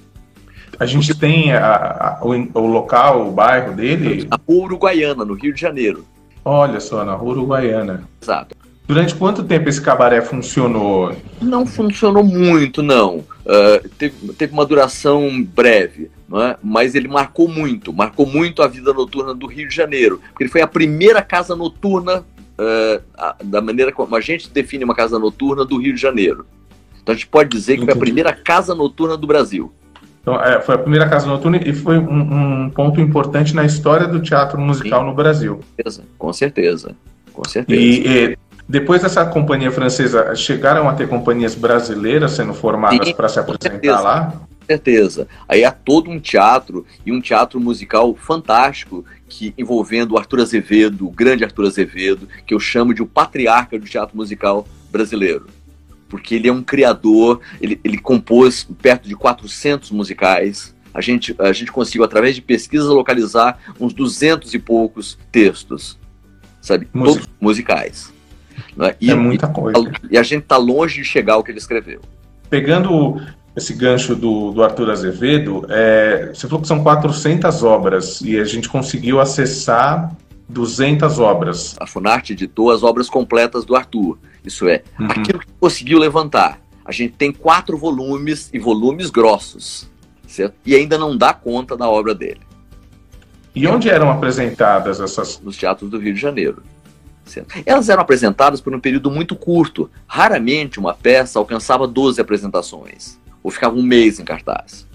A 0.79 0.87
gente 0.87 1.09
Porque... 1.09 1.27
tem 1.27 1.53
a, 1.53 2.19
a, 2.21 2.25
o, 2.25 2.31
o, 2.31 2.67
local, 2.67 3.29
o 3.29 3.33
bairro 3.33 3.75
dele? 3.75 4.27
A 4.31 4.39
Uruguaiana, 4.49 5.25
no 5.25 5.35
Rio 5.35 5.53
de 5.53 5.61
Janeiro. 5.61 6.05
Olha 6.45 6.81
só, 6.81 7.05
na 7.05 7.21
Uruguaiana. 7.21 8.05
Exato. 8.23 8.57
Durante 8.89 9.15
quanto 9.15 9.45
tempo 9.45 9.69
esse 9.69 9.83
cabaré 9.83 10.23
funcionou? 10.23 11.15
Não 11.43 11.67
funcionou 11.67 12.25
muito, 12.25 12.83
não. 12.83 13.19
Uh, 13.19 13.87
teve, 13.99 14.33
teve, 14.33 14.53
uma 14.55 14.65
duração 14.65 15.45
breve, 15.45 16.11
não 16.27 16.41
é? 16.41 16.57
mas 16.63 16.95
ele 16.95 17.07
marcou 17.07 17.49
muito, 17.49 17.93
marcou 17.93 18.25
muito 18.25 18.63
a 18.63 18.67
vida 18.67 18.95
noturna 18.95 19.35
do 19.35 19.47
Rio 19.47 19.69
de 19.69 19.75
Janeiro. 19.75 20.23
Ele 20.41 20.49
foi 20.49 20.63
a 20.63 20.67
primeira 20.67 21.21
casa 21.21 21.55
noturna, 21.55 22.21
uh, 22.21 23.03
a, 23.15 23.37
da 23.45 23.61
maneira 23.61 23.93
como 23.93 24.17
a 24.17 24.23
gente 24.23 24.49
define 24.49 24.85
uma 24.85 24.95
casa 24.95 25.19
noturna 25.19 25.67
do 25.67 25.77
Rio 25.77 25.95
de 25.95 26.01
Janeiro. 26.01 26.47
Então 27.03 27.13
a 27.13 27.17
gente 27.17 27.29
pode 27.29 27.51
dizer 27.51 27.77
que 27.77 27.83
Entendi. 27.83 27.93
foi 27.93 28.03
a 28.03 28.05
primeira 28.07 28.33
casa 28.33 28.75
noturna 28.75 29.19
do 29.19 29.27
Brasil. 29.27 29.71
Então, 30.29 30.45
é, 30.45 30.61
foi 30.61 30.75
a 30.75 30.79
primeira 30.79 31.09
casa 31.09 31.27
noturna 31.27 31.57
e 31.57 31.73
foi 31.73 31.99
um, 31.99 32.65
um, 32.65 32.71
ponto 32.71 33.01
importante 33.01 33.55
na 33.55 33.65
história 33.65 34.07
do 34.07 34.21
teatro 34.21 34.61
musical 34.61 35.01
Sim, 35.01 35.07
no 35.07 35.15
Brasil. 35.15 35.61
Com 35.61 35.83
certeza, 35.83 36.05
com 36.19 36.33
certeza. 36.33 36.97
Com 37.33 37.49
certeza. 37.49 37.81
E, 37.81 38.33
e 38.33 38.39
depois 38.69 39.01
dessa 39.01 39.25
companhia 39.25 39.73
francesa, 39.73 40.35
chegaram 40.35 40.87
a 40.87 40.93
ter 40.93 41.09
companhias 41.09 41.55
brasileiras 41.55 42.33
sendo 42.33 42.53
formadas 42.53 43.11
para 43.13 43.29
se 43.29 43.39
apresentar 43.39 44.01
lá? 44.03 44.33
Com 44.61 44.67
certeza. 44.67 45.27
Aí 45.49 45.65
há 45.65 45.71
todo 45.71 46.11
um 46.11 46.21
teatro 46.21 46.85
e 47.07 47.11
um 47.11 47.23
teatro 47.23 47.59
musical 47.59 48.15
fantástico 48.15 49.07
que 49.27 49.55
envolvendo 49.57 50.13
o 50.13 50.19
Arthur 50.19 50.41
Azevedo, 50.41 51.07
o 51.07 51.11
grande 51.11 51.43
Arthur 51.43 51.69
Azevedo, 51.69 52.29
que 52.47 52.53
eu 52.53 52.61
chamo 52.61 52.93
de 52.93 53.01
o 53.01 53.07
patriarca 53.07 53.79
do 53.79 53.87
teatro 53.87 54.15
musical 54.15 54.69
brasileiro. 54.91 55.47
Porque 56.09 56.35
ele 56.35 56.49
é 56.49 56.53
um 56.53 56.63
criador, 56.63 57.41
ele, 57.61 57.81
ele 57.85 57.99
compôs 57.99 58.67
perto 58.81 59.09
de 59.09 59.15
400 59.15 59.91
musicais, 59.91 60.75
a 60.95 61.01
gente, 61.01 61.35
a 61.39 61.53
gente 61.53 61.71
conseguiu, 61.71 62.05
através 62.05 62.35
de 62.35 62.43
pesquisas, 62.43 62.89
localizar 62.89 63.59
uns 63.79 63.93
duzentos 63.93 64.55
e 64.55 64.59
poucos 64.59 65.19
textos, 65.31 65.99
sabe? 66.61 66.89
Música. 66.93 67.21
Todos 67.21 67.37
musicais. 67.41 68.13
Né? 68.77 68.97
E, 69.01 69.11
é 69.11 69.15
muita 69.15 69.49
coisa. 69.49 69.79
E 70.11 70.19
a 70.19 70.23
gente 70.23 70.43
está 70.43 70.57
longe 70.57 70.97
de 70.97 71.05
chegar 71.05 71.35
ao 71.35 71.45
que 71.45 71.51
ele 71.51 71.59
escreveu. 71.59 72.01
Pegando 72.51 73.21
esse 73.55 73.75
gancho 73.75 74.15
do, 74.15 74.53
do 74.53 74.63
Arthur 74.63 74.91
Azevedo, 74.91 75.67
é, 75.69 76.31
você 76.33 76.47
falou 76.49 76.63
que 76.63 76.69
são 76.69 76.83
400 76.83 77.63
obras 77.63 78.21
e 78.21 78.39
a 78.39 78.45
gente 78.45 78.69
conseguiu 78.69 79.21
acessar 79.21 80.17
200 80.49 81.19
obras. 81.19 81.77
A 81.79 81.87
Funarte 81.87 82.33
editou 82.33 82.71
as 82.71 82.83
obras 82.83 83.09
completas 83.11 83.65
do 83.65 83.77
Arthur. 83.77 84.19
Isso 84.45 84.69
é, 84.69 84.83
uhum. 84.99 85.07
aquilo 85.07 85.39
que 85.41 85.47
conseguiu 85.61 85.99
levantar. 85.99 86.61
A 86.85 86.93
gente 86.93 87.15
tem 87.15 87.31
quatro 87.31 87.77
volumes 87.77 88.49
e 88.53 88.59
volumes 88.59 89.11
grossos, 89.11 89.89
certo? 90.27 90.55
E 90.65 90.75
ainda 90.75 90.97
não 90.97 91.17
dá 91.17 91.35
conta 91.35 91.77
da 91.77 91.89
obra 91.89 92.15
dele. 92.15 92.41
E 93.55 93.67
onde 93.67 93.91
eram 93.91 94.11
apresentadas 94.11 95.01
essas? 95.01 95.41
Nos 95.41 95.57
teatros 95.57 95.91
do 95.91 95.99
Rio 95.99 96.15
de 96.15 96.21
Janeiro. 96.21 96.63
Elas 97.67 97.91
eram 97.91 98.01
apresentadas 98.01 98.61
por 98.61 98.75
um 98.75 98.81
período 98.81 99.11
muito 99.11 99.37
curto. 99.37 99.91
Raramente 100.07 100.79
uma 100.79 100.95
peça 100.95 101.39
alcançava 101.39 101.87
12 101.87 102.21
apresentações, 102.21 103.19
ou 103.43 103.51
ficava 103.51 103.77
um 103.77 103.83
mês 103.83 104.19
em 104.19 104.25
cartaz. 104.25 104.87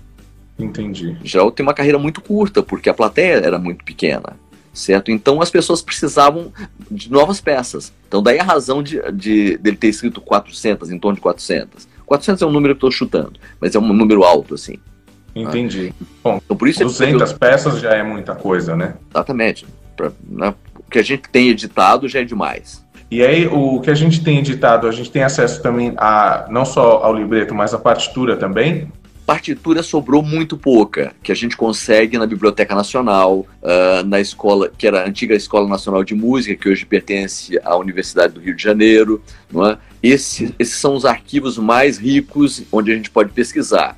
Entendi. 0.57 1.17
Em 1.21 1.27
geral 1.27 1.51
tem 1.51 1.63
uma 1.63 1.73
carreira 1.73 1.99
muito 1.99 2.21
curta, 2.21 2.63
porque 2.63 2.89
a 2.89 2.93
plateia 2.93 3.35
era 3.35 3.59
muito 3.59 3.83
pequena, 3.83 4.35
certo? 4.73 5.11
Então 5.11 5.41
as 5.41 5.51
pessoas 5.51 5.81
precisavam 5.81 6.51
de 6.89 7.11
novas 7.11 7.39
peças. 7.39 7.93
Então 8.07 8.21
daí 8.21 8.39
a 8.39 8.43
razão 8.43 8.81
de, 8.81 8.99
de 9.13 9.57
dele 9.57 9.77
ter 9.77 9.87
escrito 9.87 10.19
400, 10.19 10.89
em 10.89 10.99
torno 10.99 11.15
de 11.15 11.21
400. 11.21 11.87
400 12.05 12.41
é 12.41 12.45
um 12.45 12.51
número 12.51 12.73
que 12.73 12.77
estou 12.77 12.91
chutando, 12.91 13.39
mas 13.61 13.75
é 13.75 13.79
um 13.79 13.93
número 13.93 14.23
alto, 14.23 14.55
assim. 14.55 14.77
Entendi. 15.35 15.93
Ah. 15.99 16.05
Bom, 16.23 16.41
então, 16.43 16.57
por 16.57 16.67
isso 16.67 16.83
200 16.83 17.31
é 17.31 17.35
peças 17.35 17.79
já 17.79 17.93
é 17.93 18.03
muita 18.03 18.35
coisa, 18.35 18.75
né? 18.75 18.95
Exatamente. 19.09 19.65
Pra, 19.95 20.11
né, 20.27 20.53
que 20.93 20.99
a 20.99 21.03
gente 21.03 21.27
tem 21.29 21.49
editado 21.49 22.07
já 22.07 22.19
é 22.19 22.23
demais. 22.23 22.83
E 23.09 23.23
aí, 23.23 23.47
o 23.47 23.79
que 23.79 23.89
a 23.89 23.95
gente 23.95 24.23
tem 24.23 24.39
editado, 24.39 24.87
a 24.87 24.91
gente 24.91 25.11
tem 25.11 25.23
acesso 25.23 25.61
também 25.61 25.93
a 25.97 26.47
não 26.49 26.65
só 26.65 27.03
ao 27.03 27.13
libreto, 27.13 27.53
mas 27.53 27.73
à 27.73 27.79
partitura 27.79 28.37
também? 28.37 28.91
Partitura 29.25 29.81
sobrou 29.81 30.21
muito 30.21 30.57
pouca, 30.57 31.15
que 31.23 31.31
a 31.31 31.35
gente 31.35 31.55
consegue 31.55 32.17
na 32.17 32.27
Biblioteca 32.27 32.75
Nacional, 32.75 33.47
uh, 33.61 34.05
na 34.05 34.19
escola, 34.19 34.69
que 34.77 34.85
era 34.85 35.01
a 35.01 35.07
antiga 35.07 35.33
Escola 35.33 35.67
Nacional 35.67 36.03
de 36.03 36.13
Música, 36.13 36.61
que 36.61 36.67
hoje 36.67 36.85
pertence 36.85 37.57
à 37.63 37.77
Universidade 37.77 38.33
do 38.33 38.41
Rio 38.41 38.53
de 38.53 38.61
Janeiro. 38.61 39.21
Não 39.49 39.65
é? 39.65 39.77
Esse, 40.01 40.53
esses 40.59 40.75
são 40.75 40.93
os 40.93 41.05
arquivos 41.05 41.57
mais 41.57 41.97
ricos 41.97 42.63
onde 42.69 42.91
a 42.91 42.95
gente 42.95 43.09
pode 43.09 43.31
pesquisar. 43.31 43.97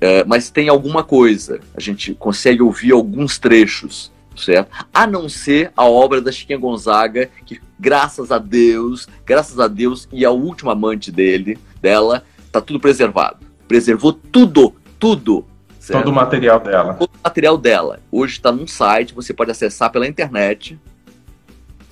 é, 0.00 0.24
mas 0.24 0.50
tem 0.50 0.68
alguma 0.68 1.04
coisa. 1.04 1.60
A 1.74 1.80
gente 1.80 2.12
consegue 2.14 2.60
ouvir 2.60 2.90
alguns 2.90 3.38
trechos, 3.38 4.10
certo? 4.36 4.68
A 4.92 5.06
não 5.06 5.28
ser 5.28 5.70
a 5.76 5.84
obra 5.84 6.20
da 6.20 6.32
Chiquinha 6.32 6.58
Gonzaga, 6.58 7.30
que 7.46 7.60
graças 7.78 8.32
a 8.32 8.38
Deus, 8.38 9.06
graças 9.24 9.60
a 9.60 9.68
Deus 9.68 10.08
e 10.12 10.24
ao 10.24 10.36
último 10.36 10.70
amante 10.70 11.12
dele, 11.12 11.56
dela, 11.80 12.24
tá 12.50 12.60
tudo 12.60 12.80
preservado. 12.80 13.45
Preservou 13.68 14.12
tudo, 14.12 14.74
tudo. 14.98 15.44
Certo? 15.78 16.00
Todo 16.00 16.10
o 16.10 16.14
material 16.14 16.60
dela. 16.60 16.94
Todo 16.94 17.10
o 17.10 17.18
material 17.22 17.58
dela. 17.58 18.00
Hoje 18.10 18.34
está 18.34 18.50
num 18.50 18.66
site, 18.66 19.14
você 19.14 19.32
pode 19.32 19.50
acessar 19.50 19.90
pela 19.90 20.06
internet, 20.06 20.78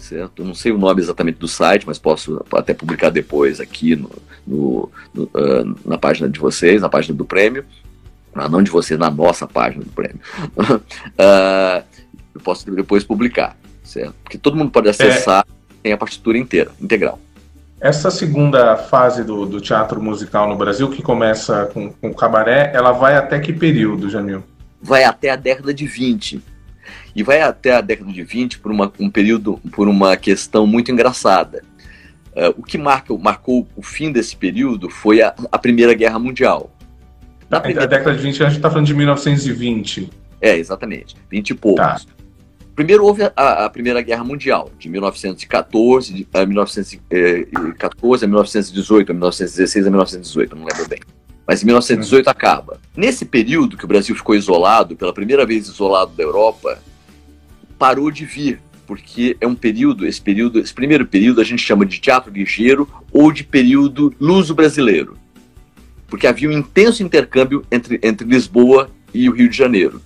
certo? 0.05 0.43
Eu 0.43 0.47
não 0.47 0.55
sei 0.55 0.73
o 0.73 0.79
nome 0.79 1.01
exatamente 1.01 1.39
do 1.39 1.49
site, 1.49 1.87
mas 1.87 1.99
posso 1.99 2.45
até 2.55 2.75
publicar 2.75 3.11
depois 3.11 3.61
aqui 3.61 3.97
no, 3.97 4.11
no, 4.47 4.91
no 5.13 5.25
uh, 5.25 5.77
na 5.85 5.99
página 5.99 6.29
de 6.29 6.39
vocês, 6.39 6.83
na 6.83 6.89
página 6.89 7.17
do 7.17 7.25
prêmio. 7.25 7.65
Ah, 8.35 8.49
não 8.49 8.63
de 8.63 8.71
vocês, 8.71 8.99
na 8.99 9.11
nossa 9.11 9.47
página 9.47 9.85
do 9.85 9.91
prêmio. 9.91 10.21
uh, 10.59 11.85
eu 12.35 12.41
posso 12.43 12.71
depois 12.71 13.05
publicar, 13.05 13.57
certo? 13.83 14.15
Porque 14.23 14.37
todo 14.37 14.57
mundo 14.57 14.71
pode 14.71 14.89
acessar, 14.89 15.47
é... 15.49 15.79
tem 15.85 15.93
a 15.93 15.97
partitura 15.97 16.37
inteira, 16.37 16.71
integral. 16.81 17.19
Essa 17.85 18.11
segunda 18.11 18.79
fase 18.79 19.23
do, 19.23 19.45
do 19.45 19.61
teatro 19.61 20.03
musical 20.03 20.49
no 20.49 20.57
Brasil, 20.57 20.89
que 20.89 21.03
começa 21.03 21.67
com, 21.67 21.93
com 21.93 22.09
o 22.09 22.15
cabaré, 22.15 22.73
ela 22.73 22.93
vai 22.93 23.15
até 23.15 23.39
que 23.39 23.53
período, 23.53 24.09
Jamil? 24.09 24.43
Vai 24.81 25.05
até 25.05 25.29
a 25.29 25.37
década 25.37 25.75
de 25.75 25.87
20. 25.87 26.43
E 27.15 27.23
vai 27.23 27.43
até 27.43 27.77
a 27.77 27.83
década 27.83 28.11
de 28.11 28.23
20 28.23 28.61
por 28.61 28.73
uma, 28.73 28.91
um 28.99 29.11
período, 29.11 29.61
por 29.71 29.87
uma 29.87 30.17
questão 30.17 30.67
muito 30.67 30.91
engraçada. 30.91 31.63
Uh, 32.29 32.57
o 32.57 32.63
que 32.63 32.79
marca, 32.79 33.15
marcou 33.19 33.69
o 33.77 33.83
fim 33.83 34.11
desse 34.11 34.35
período 34.35 34.89
foi 34.89 35.21
a, 35.21 35.35
a 35.53 35.59
Primeira 35.59 35.93
Guerra 35.93 36.19
Mundial. 36.19 36.71
Na 37.51 37.61
primeira... 37.61 37.85
A 37.85 37.87
década 37.87 38.17
de 38.17 38.23
20, 38.23 38.45
a 38.45 38.47
gente 38.47 38.57
está 38.57 38.71
falando 38.71 38.87
de 38.87 38.95
1920. 38.95 40.09
É, 40.41 40.57
exatamente, 40.57 41.17
20 41.31 41.51
e 41.51 41.55
poucos. 41.55 42.07
Tá. 42.07 42.14
Primeiro 42.75 43.05
houve 43.05 43.23
a, 43.23 43.65
a, 43.65 43.71
Primeira 43.71 44.03
Guerra 44.03 44.25
Mundial, 44.25 44.71
de 44.79 44.89
1914 44.89 46.27
a 46.33 46.45
1914 46.45 48.25
a 48.25 48.29
1918, 48.29 49.11
a 49.11 49.15
1916 49.15 49.87
a 49.87 49.91
1918, 49.91 50.57
não 50.57 50.65
lembro 50.65 50.89
bem. 50.89 51.01
Mas 51.47 51.63
em 51.63 51.67
1918 51.67 52.27
hum. 52.27 52.31
acaba. 52.31 52.81
Nesse 52.97 53.25
período 53.25 53.77
que 53.77 53.85
o 53.85 53.89
Brasil 53.89 54.15
ficou 54.15 54.35
isolado, 54.35 54.97
pela 54.97 55.13
primeira 55.13 55.47
vez 55.47 55.69
isolado 55.69 56.13
da 56.17 56.23
Europa, 56.23 56.79
parou 57.79 58.11
de 58.11 58.25
vir, 58.25 58.61
porque 58.87 59.37
é 59.41 59.47
um 59.47 59.55
período, 59.55 60.07
esse 60.07 60.21
período, 60.21 60.59
esse 60.59 60.75
primeiro 60.75 61.07
período 61.07 61.41
a 61.41 61.45
gente 61.45 61.63
chama 61.63 61.87
de 61.87 62.01
teatro 62.01 62.33
ligeiro 62.33 62.89
ou 63.13 63.31
de 63.31 63.45
período 63.45 64.13
luso-brasileiro 64.21 65.17
porque 66.15 66.29
havia 66.29 66.49
um 66.49 66.53
intenso 66.53 67.03
intercâmbio 67.03 67.65
entre, 67.73 67.99
entre 68.01 68.25
Lisboa 68.25 68.89
e 69.13 69.29
o 69.29 69.33
Rio 69.33 69.49
de 69.49 69.57
Janeiro. 69.57 70.01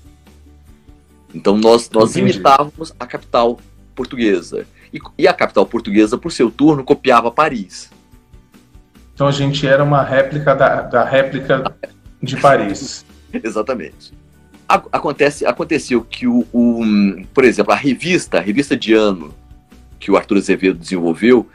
Então 1.34 1.56
nós, 1.56 1.90
nós 1.90 2.16
imitávamos 2.16 2.92
a 2.98 3.06
capital 3.06 3.58
portuguesa. 3.94 4.66
E, 4.92 4.98
e, 5.18 5.28
a 5.28 5.34
capital 5.34 5.66
portuguesa, 5.66 6.16
por 6.16 6.32
seu 6.32 6.50
turno, 6.50 6.82
copiava 6.82 7.30
Paris. 7.30 7.90
Então 9.14 9.26
a 9.26 9.32
gente 9.32 9.66
era 9.66 9.84
uma 9.84 10.02
réplica 10.02 10.54
da, 10.54 10.82
da 10.82 11.04
réplica 11.04 11.74
de 12.22 12.36
Paris. 12.36 13.04
Exatamente. 13.32 14.12
Acontece, 14.68 15.46
aconteceu 15.46 16.02
que, 16.02 16.26
o, 16.26 16.46
o, 16.52 16.82
por 17.32 17.44
exemplo, 17.44 17.72
a 17.72 17.76
revista, 17.76 18.38
a 18.38 18.40
revista 18.40 18.76
de 18.76 18.92
ano 18.92 19.34
que 19.98 20.10
o 20.10 20.16
Arthur 20.16 20.36
Azevedo 20.36 20.78
desenvolveu, 20.78 21.48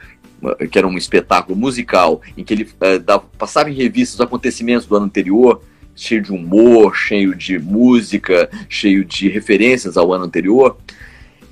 que 0.70 0.76
era 0.76 0.86
um 0.86 0.96
espetáculo 0.96 1.56
musical, 1.56 2.20
em 2.36 2.44
que 2.44 2.52
ele 2.52 2.64
uh, 2.64 2.98
dava, 2.98 3.24
passava 3.38 3.70
em 3.70 3.74
revista 3.74 4.16
os 4.16 4.20
acontecimentos 4.20 4.86
do 4.86 4.96
ano 4.96 5.06
anterior, 5.06 5.62
cheio 5.96 6.22
de 6.22 6.32
humor, 6.32 6.94
cheio 6.94 7.34
de 7.34 7.58
música, 7.58 8.48
cheio 8.68 9.04
de 9.04 9.28
referências 9.28 9.96
ao 9.96 10.12
ano 10.12 10.24
anterior. 10.24 10.76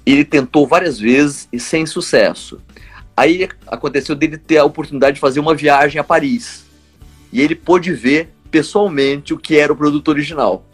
Ele 0.04 0.25
tentou 0.25 0.66
várias 0.66 0.99
vezes 0.99 1.49
e 1.52 1.61
sem 1.61 1.87
sucesso. 1.87 2.61
Aí 3.16 3.49
aconteceu 3.66 4.14
dele 4.14 4.37
ter 4.38 4.58
a 4.58 4.64
oportunidade 4.64 5.14
de 5.14 5.20
fazer 5.20 5.40
uma 5.40 5.54
viagem 5.54 6.00
a 6.00 6.04
Paris. 6.04 6.64
E 7.32 7.40
ele 7.40 7.54
pôde 7.54 7.92
ver 7.92 8.30
pessoalmente 8.50 9.32
o 9.32 9.38
que 9.38 9.56
era 9.56 9.72
o 9.72 9.76
produto 9.76 10.08
original. 10.08 10.64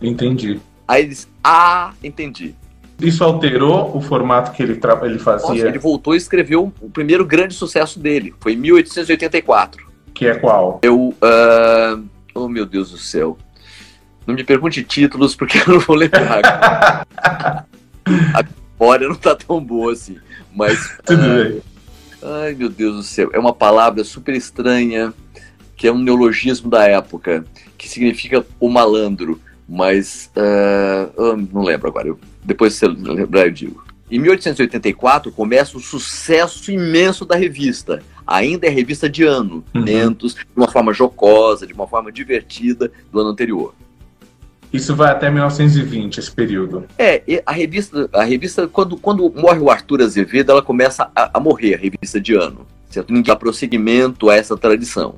Entendi. 0.00 0.60
Aí 0.86 1.02
ele 1.02 1.10
disse: 1.10 1.28
Ah, 1.42 1.92
entendi. 2.02 2.54
Isso 3.00 3.24
alterou 3.24 3.96
o 3.96 4.00
formato 4.00 4.52
que 4.52 4.62
ele, 4.62 4.78
ele 5.02 5.18
fazia? 5.18 5.48
Nossa, 5.48 5.68
ele 5.68 5.78
voltou 5.78 6.14
e 6.14 6.18
escreveu 6.18 6.72
o 6.80 6.90
primeiro 6.90 7.24
grande 7.24 7.54
sucesso 7.54 7.98
dele. 7.98 8.34
Foi 8.40 8.52
em 8.52 8.56
1884. 8.56 9.86
Que 10.12 10.26
é 10.26 10.34
qual? 10.34 10.80
Eu. 10.82 11.14
Uh... 11.22 12.04
Oh, 12.34 12.48
meu 12.48 12.66
Deus 12.66 12.90
do 12.90 12.98
céu. 12.98 13.36
Não 14.26 14.34
me 14.34 14.44
pergunte 14.44 14.82
títulos, 14.84 15.34
porque 15.34 15.58
eu 15.58 15.74
não 15.74 15.80
vou 15.80 15.96
lembrar. 15.96 17.06
a 18.04 18.44
memória 18.78 19.08
não 19.08 19.16
tá 19.16 19.34
tão 19.34 19.62
boa 19.62 19.92
assim. 19.92 20.18
Mas. 20.54 20.98
Tudo 21.04 21.22
uh... 21.22 21.44
bem. 21.44 21.62
Ai, 22.22 22.54
meu 22.54 22.68
Deus 22.68 22.96
do 22.96 23.02
céu. 23.02 23.30
É 23.32 23.38
uma 23.38 23.54
palavra 23.54 24.04
super 24.04 24.34
estranha, 24.34 25.12
que 25.76 25.86
é 25.86 25.92
um 25.92 25.98
neologismo 25.98 26.70
da 26.70 26.86
época, 26.86 27.44
que 27.76 27.88
significa 27.88 28.44
o 28.58 28.68
malandro. 28.68 29.40
Mas. 29.68 30.30
Uh... 30.36 31.36
não 31.52 31.62
lembro 31.62 31.88
agora. 31.88 32.08
Eu 32.08 32.18
depois 32.42 32.74
você 32.74 32.88
lembrar, 32.88 33.46
eu 33.46 33.50
digo. 33.50 33.84
Em 34.10 34.18
1884 34.18 35.30
começa 35.30 35.76
o 35.76 35.80
sucesso 35.80 36.70
imenso 36.70 37.24
da 37.24 37.36
revista. 37.36 38.02
Ainda 38.30 38.68
é 38.68 38.70
revista 38.70 39.10
de 39.10 39.24
ano, 39.24 39.64
uhum. 39.74 39.82
de 39.82 40.36
uma 40.54 40.70
forma 40.70 40.92
jocosa, 40.94 41.66
de 41.66 41.72
uma 41.72 41.88
forma 41.88 42.12
divertida 42.12 42.88
do 43.10 43.18
ano 43.18 43.30
anterior. 43.30 43.74
Isso 44.72 44.94
vai 44.94 45.10
até 45.10 45.28
1920, 45.28 46.18
esse 46.18 46.30
período. 46.30 46.84
É, 46.96 47.42
a 47.44 47.50
revista, 47.50 48.08
a 48.12 48.22
revista 48.22 48.68
quando, 48.68 48.96
quando 48.96 49.28
morre 49.32 49.58
o 49.58 49.68
Arthur 49.68 50.02
Azevedo, 50.02 50.52
ela 50.52 50.62
começa 50.62 51.10
a, 51.14 51.38
a 51.38 51.40
morrer, 51.40 51.74
a 51.74 51.78
revista 51.78 52.20
de 52.20 52.34
ano. 52.34 52.64
Certo? 52.88 53.08
Ninguém 53.08 53.32
dá 53.32 53.34
prosseguimento 53.34 54.30
a 54.30 54.36
essa 54.36 54.56
tradição. 54.56 55.16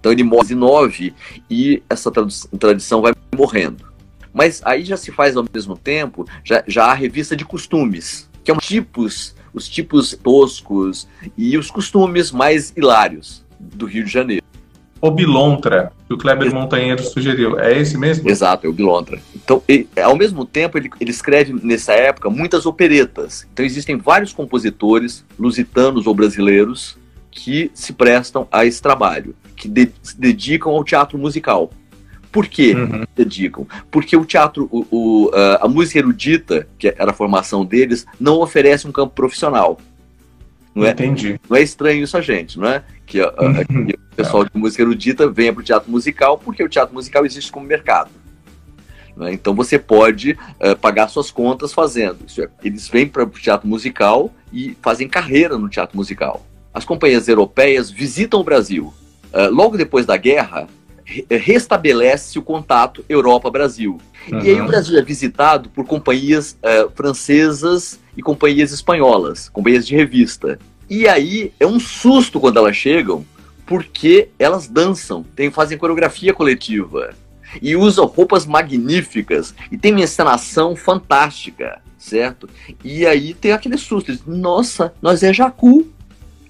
Então 0.00 0.10
ele 0.10 0.22
morre 0.22 0.54
em 0.54 0.56
9 0.56 1.14
e 1.50 1.82
essa 1.90 2.10
tradição 2.58 3.02
vai 3.02 3.12
morrendo. 3.36 3.84
Mas 4.32 4.62
aí 4.64 4.82
já 4.82 4.96
se 4.96 5.12
faz 5.12 5.36
ao 5.36 5.44
mesmo 5.52 5.76
tempo, 5.76 6.24
já, 6.42 6.64
já 6.66 6.86
a 6.86 6.94
revista 6.94 7.36
de 7.36 7.44
costumes, 7.44 8.30
que 8.42 8.50
é 8.50 8.54
um 8.54 8.58
tipos, 8.58 9.35
os 9.56 9.66
tipos 9.66 10.16
toscos 10.22 11.08
e 11.36 11.56
os 11.56 11.70
costumes 11.70 12.30
mais 12.30 12.74
hilários 12.76 13.42
do 13.58 13.86
Rio 13.86 14.04
de 14.04 14.12
Janeiro. 14.12 14.44
O 15.00 15.10
Bilontra, 15.10 15.92
que 16.06 16.14
o 16.14 16.18
Kleber 16.18 16.52
Montanheiro 16.54 17.02
sugeriu, 17.02 17.58
é 17.58 17.78
esse 17.78 17.96
mesmo? 17.96 18.28
Exato, 18.28 18.66
é 18.66 18.70
o 18.70 18.72
Bilontra. 18.72 19.18
Então, 19.34 19.62
ele, 19.66 19.88
ao 20.02 20.16
mesmo 20.16 20.44
tempo, 20.44 20.76
ele, 20.76 20.90
ele 21.00 21.10
escreve 21.10 21.54
nessa 21.62 21.92
época 21.92 22.28
muitas 22.28 22.66
operetas. 22.66 23.46
Então, 23.52 23.64
existem 23.64 23.96
vários 23.96 24.32
compositores, 24.32 25.24
lusitanos 25.38 26.06
ou 26.06 26.14
brasileiros, 26.14 26.98
que 27.30 27.70
se 27.74 27.92
prestam 27.92 28.48
a 28.50 28.64
esse 28.64 28.80
trabalho, 28.80 29.34
que 29.54 29.68
de, 29.68 29.90
se 30.02 30.18
dedicam 30.18 30.72
ao 30.72 30.84
teatro 30.84 31.18
musical. 31.18 31.70
Por 32.36 32.48
que 32.48 32.74
uhum. 32.74 33.04
dedicam? 33.16 33.66
Porque 33.90 34.14
o 34.14 34.22
teatro, 34.22 34.68
o, 34.70 34.86
o, 34.90 35.30
a 35.58 35.66
música 35.66 36.00
erudita, 36.00 36.68
que 36.78 36.88
era 36.88 37.10
a 37.10 37.14
formação 37.14 37.64
deles, 37.64 38.04
não 38.20 38.42
oferece 38.42 38.86
um 38.86 38.92
campo 38.92 39.14
profissional. 39.14 39.80
Não 40.74 40.84
é, 40.84 40.90
Entendi. 40.90 41.40
Não 41.48 41.56
é 41.56 41.62
estranho 41.62 42.04
isso 42.04 42.14
a 42.14 42.20
gente, 42.20 42.58
não 42.58 42.68
é? 42.68 42.84
Que, 43.06 43.22
a, 43.22 43.28
a, 43.28 43.64
que 43.64 43.72
uhum. 43.74 43.88
o 43.88 44.14
pessoal 44.14 44.44
de 44.44 44.50
música 44.54 44.82
erudita 44.82 45.26
venha 45.30 45.50
para 45.50 45.62
o 45.62 45.64
teatro 45.64 45.90
musical, 45.90 46.36
porque 46.36 46.62
o 46.62 46.68
teatro 46.68 46.94
musical 46.94 47.24
existe 47.24 47.50
como 47.50 47.66
mercado. 47.66 48.10
É? 49.22 49.32
Então 49.32 49.54
você 49.54 49.78
pode 49.78 50.32
uh, 50.60 50.76
pagar 50.78 51.08
suas 51.08 51.30
contas 51.30 51.72
fazendo. 51.72 52.18
É, 52.38 52.50
eles 52.62 52.86
vêm 52.86 53.08
para 53.08 53.24
o 53.24 53.30
teatro 53.30 53.66
musical 53.66 54.30
e 54.52 54.76
fazem 54.82 55.08
carreira 55.08 55.56
no 55.56 55.70
teatro 55.70 55.96
musical. 55.96 56.44
As 56.74 56.84
companhias 56.84 57.28
europeias 57.28 57.90
visitam 57.90 58.40
o 58.40 58.44
Brasil. 58.44 58.92
Uh, 59.32 59.50
logo 59.50 59.78
depois 59.78 60.04
da 60.04 60.18
guerra, 60.18 60.68
restabelece 61.30 62.38
o 62.38 62.42
contato 62.42 63.04
Europa-Brasil. 63.08 63.98
Uhum. 64.30 64.40
E 64.40 64.50
aí 64.50 64.60
o 64.60 64.66
Brasil 64.66 64.98
é 64.98 65.02
visitado 65.02 65.68
por 65.70 65.86
companhias 65.86 66.58
uh, 66.62 66.90
francesas 66.94 68.00
e 68.16 68.22
companhias 68.22 68.72
espanholas, 68.72 69.48
companhias 69.48 69.86
de 69.86 69.94
revista. 69.94 70.58
E 70.90 71.06
aí 71.06 71.52
é 71.60 71.66
um 71.66 71.78
susto 71.78 72.40
quando 72.40 72.58
elas 72.58 72.76
chegam, 72.76 73.24
porque 73.64 74.28
elas 74.38 74.68
dançam, 74.68 75.24
tem, 75.34 75.50
fazem 75.50 75.78
coreografia 75.78 76.32
coletiva 76.32 77.14
e 77.60 77.76
usam 77.76 78.06
roupas 78.06 78.46
magníficas 78.46 79.54
e 79.70 79.78
tem 79.78 79.92
uma 79.92 80.02
encenação 80.02 80.76
fantástica, 80.76 81.80
certo? 81.98 82.48
E 82.84 83.06
aí 83.06 83.34
tem 83.34 83.52
aquele 83.52 83.78
susto, 83.78 84.16
nossa, 84.26 84.92
nós 85.00 85.22
é 85.22 85.32
Jacu. 85.32 85.86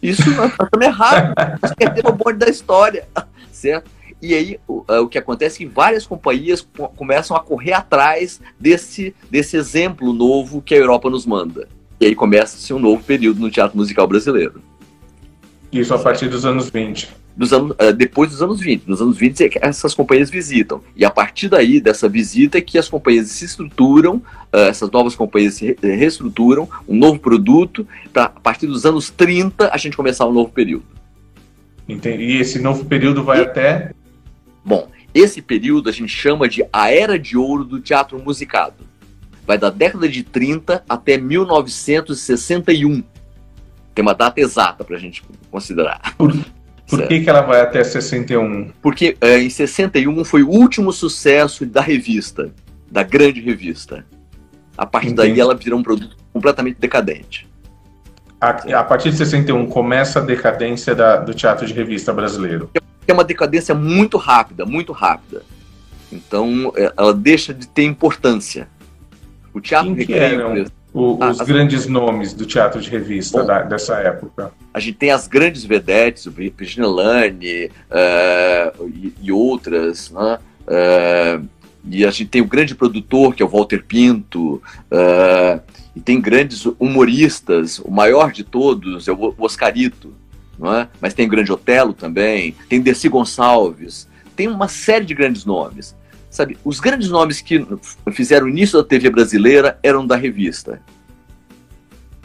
Isso 0.03 0.31
nós 0.35 0.51
estamos 0.51 0.87
errados, 0.87 1.35
nós 1.61 1.75
perdemos 1.75 2.13
o 2.13 2.15
bonde 2.15 2.39
da 2.39 2.49
história, 2.49 3.09
certo? 3.51 3.91
E 4.21 4.35
aí 4.35 4.59
o, 4.67 4.79
uh, 4.89 5.03
o 5.03 5.09
que 5.09 5.19
acontece 5.19 5.57
é 5.57 5.67
que 5.67 5.73
várias 5.73 6.07
companhias 6.07 6.67
começam 6.97 7.37
a 7.37 7.41
correr 7.41 7.73
atrás 7.73 8.41
desse, 8.59 9.15
desse 9.31 9.57
exemplo 9.57 10.13
novo 10.13 10.63
que 10.63 10.75
a 10.75 10.79
Europa 10.79 11.11
nos 11.11 11.27
manda. 11.27 11.69
E 12.01 12.07
aí 12.07 12.15
começa-se 12.15 12.73
um 12.73 12.79
novo 12.79 13.03
período 13.03 13.41
no 13.41 13.51
teatro 13.51 13.77
musical 13.77 14.07
brasileiro. 14.07 14.63
Isso 15.73 15.93
a 15.95 15.99
partir 15.99 16.29
dos 16.29 16.47
anos 16.47 16.71
20. 16.71 17.09
dos 17.37 17.53
anos, 17.53 17.73
uh, 17.73 17.93
depois 17.93 18.31
dos 18.31 18.41
anos 18.41 18.61
20. 18.61 18.85
Nos 18.87 19.03
anos 19.03 19.19
20 19.19 19.45
é 19.45 19.51
essas 19.61 19.95
companhias 19.95 20.31
visitam. 20.31 20.81
E 20.95 21.05
a 21.05 21.11
partir 21.11 21.49
daí, 21.49 21.81
dessa 21.81 22.09
visita, 22.09 22.57
é 22.57 22.61
que 22.63 22.79
as 22.79 22.89
companhias 22.89 23.29
se 23.29 23.45
estruturam, 23.45 24.23
essas 24.53 24.91
novas 24.91 25.15
companhias 25.15 25.55
se 25.55 25.77
reestruturam, 25.83 26.67
um 26.89 26.97
novo 26.97 27.19
produto, 27.19 27.87
para 28.11 28.25
a 28.25 28.29
partir 28.29 28.67
dos 28.67 28.87
anos 28.87 29.11
30 29.11 29.71
a 29.71 29.77
gente 29.77 29.97
começar 29.97 30.27
um 30.27 30.33
novo 30.33 30.51
período. 30.51 30.97
Entendi. 31.89 32.25
E 32.25 32.41
esse 32.41 32.59
novo 32.59 32.85
período 32.85 33.23
vai 33.23 33.41
e, 33.41 33.43
até. 33.43 33.93
Bom, 34.67 34.89
esse 35.15 35.41
período 35.41 35.89
a 35.89 35.93
gente 35.93 36.09
chama 36.09 36.49
de 36.49 36.67
a 36.73 36.91
Era 36.91 37.17
de 37.17 37.39
Ouro 37.39 37.63
do 37.63 37.81
Teatro 37.81 38.19
Musicado. 38.19 38.75
Vai 39.47 39.57
da 39.57 39.71
década 39.71 40.09
de 40.09 40.25
30 40.25 40.83
até 40.89 41.17
1961. 41.17 43.05
Tem 43.95 44.03
uma 44.03 44.13
data 44.13 44.41
exata 44.41 44.83
para 44.83 44.97
a 44.97 44.99
gente 44.99 45.23
considerar. 45.53 46.17
Por, 46.19 46.37
por 46.89 47.07
que, 47.07 47.21
que 47.21 47.31
ela 47.31 47.43
vai 47.43 47.61
até 47.61 47.85
61? 47.85 48.73
Porque 48.83 49.17
é, 49.21 49.39
em 49.39 49.49
61 49.49 50.25
foi 50.25 50.43
o 50.43 50.51
último 50.51 50.93
sucesso 50.93 51.65
da 51.65 51.81
revista, 51.81 52.51
da 52.91 53.05
grande 53.05 53.41
revista. 53.41 54.05
A 54.77 54.85
partir 54.85 55.11
Entendi. 55.11 55.29
daí 55.29 55.41
ela 55.41 55.55
virou 55.55 55.79
um 55.79 55.83
produto 55.83 56.17
completamente 56.33 56.81
decadente. 56.81 57.49
A, 58.41 58.51
a, 58.51 58.85
partir 58.85 59.11
de 59.11 59.17
61 59.17 59.67
começa 59.67 60.19
a 60.19 60.23
decadência 60.23 60.93
da, 60.93 61.17
do 61.17 61.33
teatro 61.33 61.65
de 61.65 61.73
revista 61.73 62.13
brasileiro. 62.13 62.69
É 63.07 63.13
uma 63.13 63.25
decadência 63.25 63.75
muito 63.75 64.17
rápida, 64.17 64.65
muito 64.65 64.93
rápida. 64.93 65.43
Então 66.13 66.73
é, 66.77 66.93
ela 66.97 67.15
deixa 67.15 67.53
de 67.53 67.67
ter 67.69 67.85
importância. 67.85 68.69
O 69.53 69.61
teatro 69.61 69.95
Quem 69.95 70.07
que 70.07 70.13
eram 70.15 70.67
o, 70.97 71.19
ah, 71.21 71.31
os 71.31 71.41
as... 71.43 71.47
grandes 71.47 71.87
nomes 71.87 72.33
do 72.33 72.47
teatro 72.47 72.81
de 72.81 72.89
revista 72.89 73.41
Bom, 73.41 73.47
da, 73.47 73.63
dessa 73.63 73.97
época? 73.97 74.51
A 74.73 74.81
gente 74.81 74.97
tem 74.97 75.11
as 75.11 75.29
grandes 75.29 75.63
vedetes, 75.63 76.25
o 76.25 76.31
Virginia 76.31 76.89
Lane 76.89 77.67
uh, 77.67 78.89
e, 78.89 79.15
e, 79.21 79.31
outras, 79.31 80.11
né? 80.11 80.39
Uh, 80.67 81.47
e 81.89 82.05
a 82.05 82.11
gente 82.11 82.31
tem 82.31 82.41
o 82.41 82.47
grande 82.47 82.75
produtor, 82.75 83.35
que 83.35 83.43
é 83.43 83.47
o 83.47 83.49
Walter 83.49 83.85
Pinto, 83.87 84.55
uh, 84.91 85.61
e 85.95 86.01
tem 86.01 86.21
grandes 86.21 86.65
humoristas, 86.81 87.79
o 87.79 87.91
maior 87.91 88.33
de 88.33 88.43
todos 88.43 89.07
é 89.07 89.13
o 89.13 89.35
Oscarito, 89.39 90.13
não 90.59 90.75
é? 90.75 90.89
mas 91.01 91.15
tem 91.15 91.27
o 91.27 91.31
grande 91.31 91.53
Otelo 91.53 91.93
também, 91.93 92.55
tem 92.69 92.81
Desi 92.81 93.09
Gonçalves, 93.09 94.09
tem 94.35 94.49
uma 94.49 94.69
série 94.69 95.05
de 95.05 95.15
grandes 95.15 95.45
nomes. 95.45 95.97
Sabe, 96.31 96.59
os 96.65 96.81
grandes 96.81 97.09
nomes 97.09 97.41
que 97.41 97.67
fizeram 98.13 98.47
o 98.47 98.49
início 98.49 98.77
da 98.77 98.87
TV 98.87 99.09
brasileira 99.09 99.79
eram 99.83 100.07
da 100.07 100.17
revista. 100.17 100.83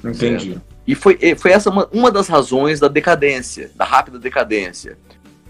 Entendi. 0.03 0.51
Certo? 0.51 0.61
E 0.85 0.95
foi, 0.95 1.17
foi 1.37 1.51
essa 1.51 1.69
uma, 1.69 1.87
uma 1.93 2.11
das 2.11 2.27
razões 2.27 2.79
da 2.79 2.87
decadência, 2.87 3.71
da 3.75 3.85
rápida 3.85 4.19
decadência. 4.19 4.97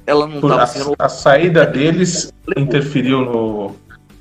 Ela 0.05 0.27
não 0.27 0.35
estava 0.35 0.67
sendo. 0.67 0.93
A 0.99 1.09
saída 1.09 1.65
deles 1.65 2.31
interferiu 2.55 3.21
no, 3.21 3.75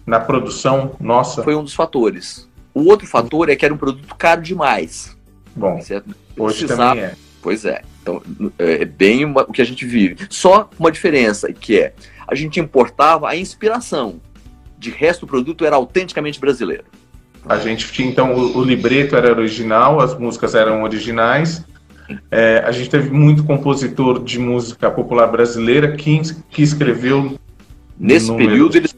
na 0.07 0.21
produção 0.21 0.93
nossa? 1.01 1.43
Foi 1.43 1.55
um 1.55 1.65
dos 1.65 1.75
fatores. 1.75 2.49
O 2.73 2.85
outro 2.85 3.07
fator 3.07 3.51
é 3.51 3.57
que 3.57 3.65
era 3.65 3.75
um 3.75 3.79
produto 3.79 4.15
caro 4.15 4.41
demais. 4.41 5.17
Bom, 5.55 5.81
certo? 5.81 6.15
hoje 6.39 6.59
Precisava... 6.59 6.91
também 6.91 7.05
é. 7.05 7.15
Pois 7.43 7.65
é. 7.65 7.83
Então, 8.03 8.23
é 8.59 8.85
bem 8.85 9.25
uma, 9.25 9.43
o 9.43 9.53
que 9.53 9.63
a 9.63 9.65
gente 9.65 9.85
vive. 9.85 10.27
Só 10.31 10.71
uma 10.79 10.91
diferença, 10.91 11.53
que 11.53 11.79
é, 11.79 11.93
a 12.27 12.35
gente 12.35 12.59
importava 12.59 13.29
a 13.29 13.37
inspiração. 13.37 14.21
De 14.79 14.91
resto, 14.91 15.25
o 15.25 15.27
produto 15.27 15.65
era 15.65 15.77
autenticamente 15.77 16.41
brasileiro. 16.41 16.85
A 17.45 17.59
gente 17.59 17.91
tinha, 17.93 18.09
então, 18.09 18.35
o, 18.35 18.59
o 18.59 18.65
libreto 18.65 19.17
era 19.17 19.31
original, 19.31 20.01
as 20.01 20.19
músicas 20.19 20.55
eram 20.55 20.83
originais. 20.83 21.65
É, 22.31 22.63
a 22.67 22.73
gente 22.73 22.91
teve 22.91 23.11
muito 23.11 23.45
compositor 23.45 24.23
de 24.23 24.39
música 24.39 24.91
popular 24.91 25.27
brasileira 25.27 25.93
que, 25.97 26.21
que 26.51 26.63
escreveu. 26.63 27.39
Nesse 27.99 28.35
período, 28.35 28.77
eles 28.77 28.95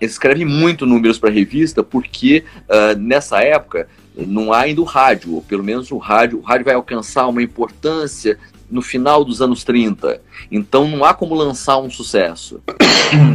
escrevem 0.00 0.44
muito 0.44 0.86
números 0.86 1.18
para 1.18 1.30
a 1.30 1.32
revista, 1.32 1.82
porque 1.82 2.44
uh, 2.68 2.98
nessa 2.98 3.40
época 3.40 3.88
não 4.14 4.52
há 4.52 4.60
ainda 4.60 4.80
o 4.80 4.84
rádio, 4.84 5.34
ou 5.34 5.42
pelo 5.42 5.64
menos 5.64 5.90
o 5.90 5.98
rádio, 5.98 6.38
o 6.38 6.42
rádio 6.42 6.64
vai 6.64 6.74
alcançar 6.74 7.26
uma 7.28 7.42
importância 7.42 8.38
no 8.70 8.82
final 8.82 9.24
dos 9.24 9.42
anos 9.42 9.64
30. 9.64 10.20
Então 10.50 10.86
não 10.88 11.04
há 11.04 11.12
como 11.12 11.34
lançar 11.34 11.78
um 11.78 11.90
sucesso. 11.90 12.60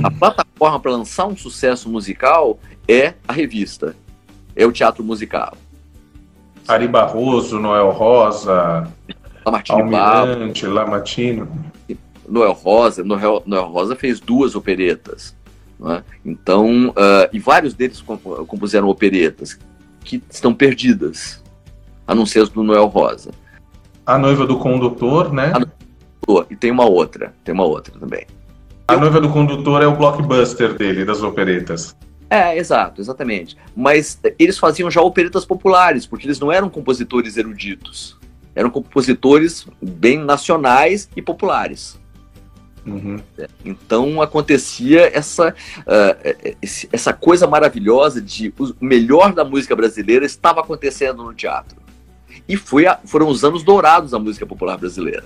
A 0.03 0.11
plataforma 0.11 0.79
para 0.79 0.91
lançar 0.91 1.25
um 1.27 1.35
sucesso 1.35 1.89
musical 1.89 2.59
é 2.87 3.13
a 3.27 3.33
revista, 3.33 3.95
é 4.55 4.65
o 4.65 4.71
teatro 4.71 5.03
musical. 5.03 5.57
Ari 6.67 6.87
Barroso, 6.87 7.59
Noel 7.59 7.91
Rosa, 7.91 8.91
Lamartine 9.45 9.81
Almirante, 9.81 10.65
Lamartine. 10.65 11.47
Noel 12.27 12.53
Rosa, 12.53 13.03
Noel, 13.03 13.43
Noel 13.45 13.65
Rosa 13.65 13.95
fez 13.95 14.19
duas 14.19 14.55
operetas. 14.55 15.35
É? 15.83 16.03
Então, 16.23 16.89
uh, 16.89 17.29
e 17.33 17.39
vários 17.39 17.73
deles 17.73 18.01
compuseram 18.47 18.87
operetas 18.87 19.59
que 20.03 20.23
estão 20.29 20.53
perdidas, 20.53 21.43
a 22.07 22.15
não 22.15 22.25
ser 22.25 22.43
as 22.43 22.49
do 22.49 22.63
Noel 22.63 22.87
Rosa. 22.87 23.31
A 24.05 24.17
noiva 24.17 24.45
do 24.45 24.57
condutor, 24.57 25.33
né? 25.33 25.51
A 25.53 25.59
e 26.49 26.55
tem 26.55 26.71
uma 26.71 26.85
outra, 26.85 27.33
tem 27.43 27.53
uma 27.53 27.65
outra 27.65 27.93
também. 27.99 28.25
A 28.87 28.97
noiva 28.97 29.19
do 29.19 29.29
condutor 29.29 29.81
é 29.81 29.87
o 29.87 29.95
blockbuster 29.95 30.73
dele, 30.73 31.05
das 31.05 31.21
operetas. 31.21 31.95
É, 32.29 32.57
exato, 32.57 33.01
exatamente. 33.01 33.55
Mas 33.75 34.19
eles 34.39 34.57
faziam 34.57 34.89
já 34.89 35.01
operetas 35.01 35.45
populares, 35.45 36.05
porque 36.05 36.25
eles 36.25 36.39
não 36.39 36.51
eram 36.51 36.69
compositores 36.69 37.37
eruditos. 37.37 38.17
Eram 38.55 38.69
compositores 38.69 39.67
bem 39.81 40.17
nacionais 40.17 41.09
e 41.15 41.21
populares. 41.21 41.99
Uhum. 42.85 43.17
Então 43.63 44.21
acontecia 44.21 45.09
essa, 45.17 45.49
uh, 45.79 46.55
essa 46.91 47.13
coisa 47.13 47.47
maravilhosa 47.47 48.21
de 48.21 48.53
o 48.59 48.73
melhor 48.79 49.33
da 49.33 49.43
música 49.43 49.75
brasileira 49.75 50.25
estava 50.25 50.61
acontecendo 50.61 51.23
no 51.23 51.33
teatro. 51.33 51.77
E 52.47 52.55
foi 52.55 52.85
a, 52.85 52.99
foram 53.03 53.27
os 53.27 53.43
anos 53.43 53.63
dourados 53.63 54.11
da 54.11 54.19
música 54.19 54.45
popular 54.45 54.77
brasileira. 54.77 55.25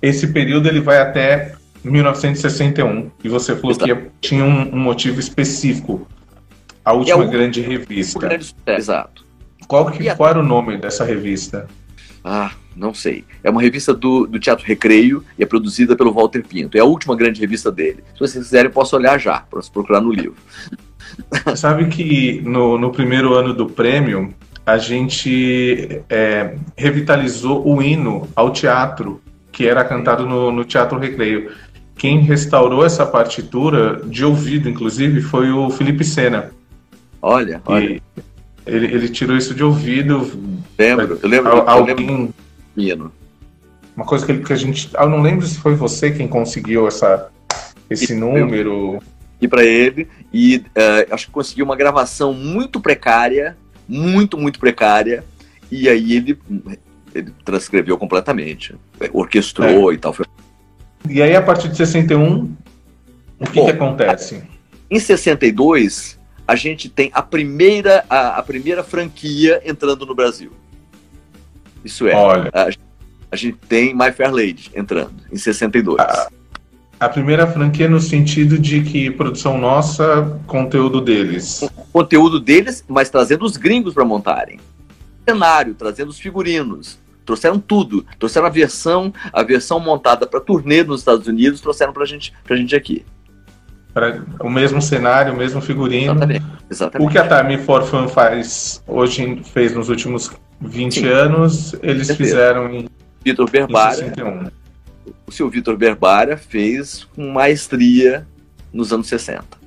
Esse 0.00 0.26
período 0.26 0.68
ele 0.68 0.80
vai 0.80 1.00
até 1.00 1.54
1961 1.84 3.10
e 3.24 3.28
você 3.28 3.56
falou 3.56 3.70
Exato. 3.70 3.86
que 3.86 4.10
tinha 4.20 4.44
um, 4.44 4.74
um, 4.74 4.78
motivo 4.78 5.18
específico. 5.18 6.06
A 6.84 6.92
última 6.92 7.22
é 7.22 7.26
o, 7.26 7.30
grande 7.30 7.60
revista. 7.60 8.18
Grande, 8.18 8.54
exato. 8.66 9.24
Qual, 9.66 9.90
que, 9.90 10.14
qual 10.14 10.28
era 10.28 10.40
o 10.40 10.42
nome 10.42 10.76
dessa 10.76 11.04
revista? 11.04 11.66
Ah, 12.24 12.52
não 12.76 12.94
sei. 12.94 13.24
É 13.42 13.50
uma 13.50 13.60
revista 13.60 13.92
do, 13.92 14.26
do 14.26 14.38
Teatro 14.38 14.64
Recreio 14.64 15.24
e 15.38 15.42
é 15.42 15.46
produzida 15.46 15.96
pelo 15.96 16.12
Walter 16.12 16.44
Pinto. 16.46 16.76
É 16.76 16.80
a 16.80 16.84
última 16.84 17.16
grande 17.16 17.40
revista 17.40 17.70
dele. 17.70 18.04
Se 18.14 18.20
vocês 18.20 18.44
quiserem, 18.44 18.70
posso 18.70 18.96
olhar 18.96 19.18
já, 19.18 19.40
para 19.40 19.60
procurar 19.72 20.00
no 20.00 20.12
livro. 20.12 20.36
Sabe 21.56 21.86
que 21.88 22.40
no, 22.42 22.78
no 22.78 22.90
primeiro 22.90 23.34
ano 23.34 23.52
do 23.52 23.66
prêmio, 23.66 24.32
a 24.64 24.78
gente 24.78 26.02
é, 26.08 26.56
revitalizou 26.76 27.66
o 27.66 27.82
hino 27.82 28.28
ao 28.34 28.50
teatro, 28.50 29.20
que 29.50 29.66
era 29.66 29.84
cantado 29.84 30.26
no, 30.26 30.50
no 30.50 30.64
Teatro 30.64 30.98
Recreio. 30.98 31.50
Quem 31.96 32.20
restaurou 32.20 32.84
essa 32.84 33.04
partitura, 33.04 34.00
de 34.04 34.24
ouvido 34.24 34.68
inclusive, 34.68 35.20
foi 35.20 35.50
o 35.50 35.68
Felipe 35.70 36.04
Sena. 36.04 36.50
Olha, 37.20 37.60
olha. 37.66 38.00
Ele, 38.66 38.86
ele 38.86 39.08
tirou 39.08 39.36
isso 39.36 39.54
de 39.54 39.62
ouvido. 39.62 40.30
Lembro, 40.78 41.18
eu 41.22 41.28
lembro. 41.28 41.52
eu 41.52 41.84
lembro 41.84 42.34
Menino. 42.76 43.12
Uma 43.94 44.06
coisa 44.06 44.24
que, 44.24 44.38
que 44.38 44.52
a 44.52 44.56
gente. 44.56 44.90
Eu 44.94 45.08
não 45.08 45.20
lembro 45.20 45.46
se 45.46 45.58
foi 45.58 45.74
você 45.74 46.10
quem 46.10 46.26
conseguiu 46.26 46.86
essa, 46.86 47.30
esse 47.90 48.12
e, 48.12 48.16
número. 48.16 49.02
E 49.40 49.48
para 49.48 49.64
ele, 49.64 50.08
e 50.32 50.58
uh, 50.58 51.12
acho 51.12 51.26
que 51.26 51.32
conseguiu 51.32 51.64
uma 51.64 51.74
gravação 51.74 52.32
muito 52.32 52.80
precária, 52.80 53.56
muito, 53.88 54.38
muito 54.38 54.60
precária, 54.60 55.24
e 55.68 55.88
aí 55.88 56.12
ele, 56.12 56.38
ele 57.12 57.32
transcreveu 57.44 57.98
completamente, 57.98 58.76
orquestrou 59.12 59.90
é. 59.90 59.94
e 59.94 59.98
tal. 59.98 60.14
E 61.08 61.20
aí, 61.20 61.34
a 61.34 61.42
partir 61.42 61.68
de 61.68 61.76
61, 61.76 62.54
o 63.40 63.46
que, 63.46 63.58
Bom, 63.58 63.64
que 63.64 63.72
acontece? 63.72 64.44
Em 64.88 65.00
62, 65.00 66.16
a 66.46 66.56
gente 66.56 66.88
tem 66.88 67.10
a 67.14 67.22
primeira, 67.22 68.04
a, 68.08 68.38
a 68.38 68.42
primeira 68.42 68.82
franquia 68.82 69.62
entrando 69.64 70.04
no 70.04 70.14
Brasil. 70.14 70.52
Isso 71.84 72.06
é. 72.06 72.14
Olha. 72.14 72.50
A, 72.52 72.68
a 73.30 73.36
gente 73.36 73.56
tem 73.66 73.94
My 73.94 74.12
Fair 74.12 74.32
Lady 74.32 74.70
entrando, 74.74 75.14
em 75.32 75.36
62. 75.36 75.98
A, 75.98 76.28
a 77.00 77.08
primeira 77.08 77.46
franquia 77.46 77.88
no 77.88 77.98
sentido 77.98 78.58
de 78.58 78.82
que 78.82 79.10
produção 79.10 79.58
nossa, 79.58 80.38
conteúdo 80.46 81.00
deles. 81.00 81.66
Conteúdo 81.92 82.38
deles, 82.38 82.84
mas 82.86 83.10
trazendo 83.10 83.44
os 83.44 83.56
gringos 83.56 83.94
para 83.94 84.04
montarem. 84.04 84.60
Cenário, 85.28 85.74
trazendo 85.74 86.10
os 86.10 86.18
figurinos. 86.18 86.98
Trouxeram 87.24 87.58
tudo. 87.58 88.04
Trouxeram 88.18 88.46
a 88.46 88.50
versão, 88.50 89.12
a 89.32 89.42
versão 89.42 89.80
montada 89.80 90.26
para 90.26 90.40
turnê 90.40 90.84
nos 90.84 91.00
Estados 91.00 91.26
Unidos, 91.26 91.60
trouxeram 91.60 91.92
para 91.92 92.04
gente, 92.04 92.32
a 92.48 92.54
gente 92.54 92.76
aqui. 92.76 93.04
Pra, 93.92 94.22
o 94.40 94.48
mesmo 94.48 94.80
cenário, 94.80 95.34
o 95.34 95.36
mesmo 95.36 95.60
figurino. 95.60 96.12
Exatamente. 96.12 96.46
Exatamente. 96.70 97.08
O 97.08 97.12
que 97.12 97.18
a 97.18 97.42
Time 97.42 97.58
for 97.58 97.82
Fun 97.82 98.08
faz 98.08 98.82
hoje, 98.86 99.42
fez 99.52 99.74
nos 99.74 99.88
últimos 99.88 100.30
20 100.60 100.94
Sim. 100.94 101.06
anos, 101.06 101.74
eles 101.82 102.10
fizeram 102.16 102.70
em, 102.72 102.88
Vitor 103.24 103.48
Berbara. 103.50 104.12
o 105.26 105.32
seu 105.32 105.48
Vitor 105.48 105.76
Berbara 105.76 106.36
fez 106.36 107.04
com 107.14 107.30
maestria 107.30 108.26
nos 108.72 108.92
anos 108.92 109.06
60. 109.08 109.62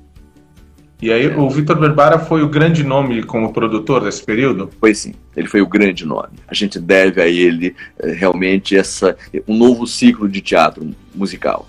E 1.01 1.11
aí 1.11 1.27
o 1.27 1.49
Vitor 1.49 1.77
Berbara 1.77 2.19
foi 2.19 2.41
o 2.41 2.49
grande 2.49 2.83
nome 2.83 3.21
como 3.23 3.53
produtor 3.53 4.03
desse 4.03 4.23
período? 4.23 4.69
Foi 4.79 4.95
sim, 4.95 5.13
ele 5.35 5.47
foi 5.47 5.61
o 5.61 5.67
grande 5.67 6.05
nome. 6.05 6.37
A 6.47 6.53
gente 6.53 6.79
deve 6.79 7.21
a 7.21 7.27
ele 7.27 7.75
eh, 7.99 8.11
realmente 8.13 8.75
essa 8.75 9.15
um 9.47 9.57
novo 9.57 9.85
ciclo 9.85 10.27
de 10.27 10.41
teatro 10.41 10.89
musical. 11.13 11.67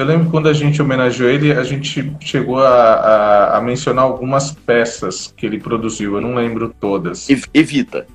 Eu 0.00 0.06
lembro 0.06 0.30
quando 0.30 0.48
a 0.48 0.54
gente 0.54 0.80
homenageou 0.80 1.28
ele, 1.28 1.52
a 1.52 1.62
gente 1.62 2.16
chegou 2.20 2.58
a, 2.58 2.70
a, 2.70 3.58
a 3.58 3.60
mencionar 3.60 4.02
algumas 4.02 4.50
peças 4.50 5.30
que 5.36 5.44
ele 5.44 5.60
produziu. 5.60 6.14
Eu 6.14 6.22
não 6.22 6.34
lembro 6.34 6.74
todas. 6.80 7.28
Evita. 7.52 8.06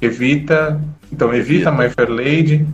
Evita. 0.00 0.80
Então, 1.12 1.34
Evita, 1.34 1.68
Evita. 1.68 1.70
My 1.70 1.90
Fair 1.90 2.10
Lady. 2.10 2.66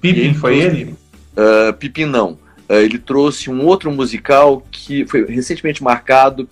Pippin, 0.00 0.32
foi 0.32 0.58
trouxe... 0.58 0.80
ele? 0.80 0.94
Uh, 1.36 1.72
Pippin 1.74 2.06
não. 2.06 2.30
Uh, 2.66 2.76
ele 2.76 2.98
trouxe 2.98 3.50
um 3.50 3.66
outro 3.66 3.92
musical 3.92 4.62
que 4.70 5.04
foi 5.04 5.26
recentemente 5.26 5.82
marcado, 5.82 6.48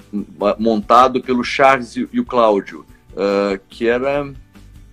montado 0.59 1.23
pelo 1.23 1.43
Charles 1.43 1.97
e 1.97 2.21
o 2.21 2.25
Cláudio, 2.27 2.85
uh, 3.13 3.59
que 3.71 3.89
era. 3.89 4.31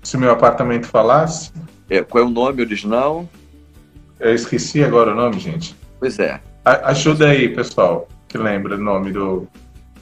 Se 0.02 0.16
meu 0.18 0.32
apartamento 0.32 0.88
falasse? 0.88 1.52
É, 1.90 2.02
qual 2.02 2.24
é 2.24 2.28
o 2.28 2.30
nome 2.30 2.62
original? 2.62 3.28
Eu 4.18 4.34
esqueci 4.34 4.82
agora 4.82 5.12
o 5.12 5.16
nome, 5.16 5.42
gente. 5.42 5.76
Pois 6.00 6.18
é. 6.20 6.40
Ajuda 6.66 7.28
aí, 7.28 7.50
pessoal, 7.50 8.08
que 8.28 8.38
lembra 8.38 8.76
o 8.76 8.80
nome 8.80 9.12
do. 9.12 9.48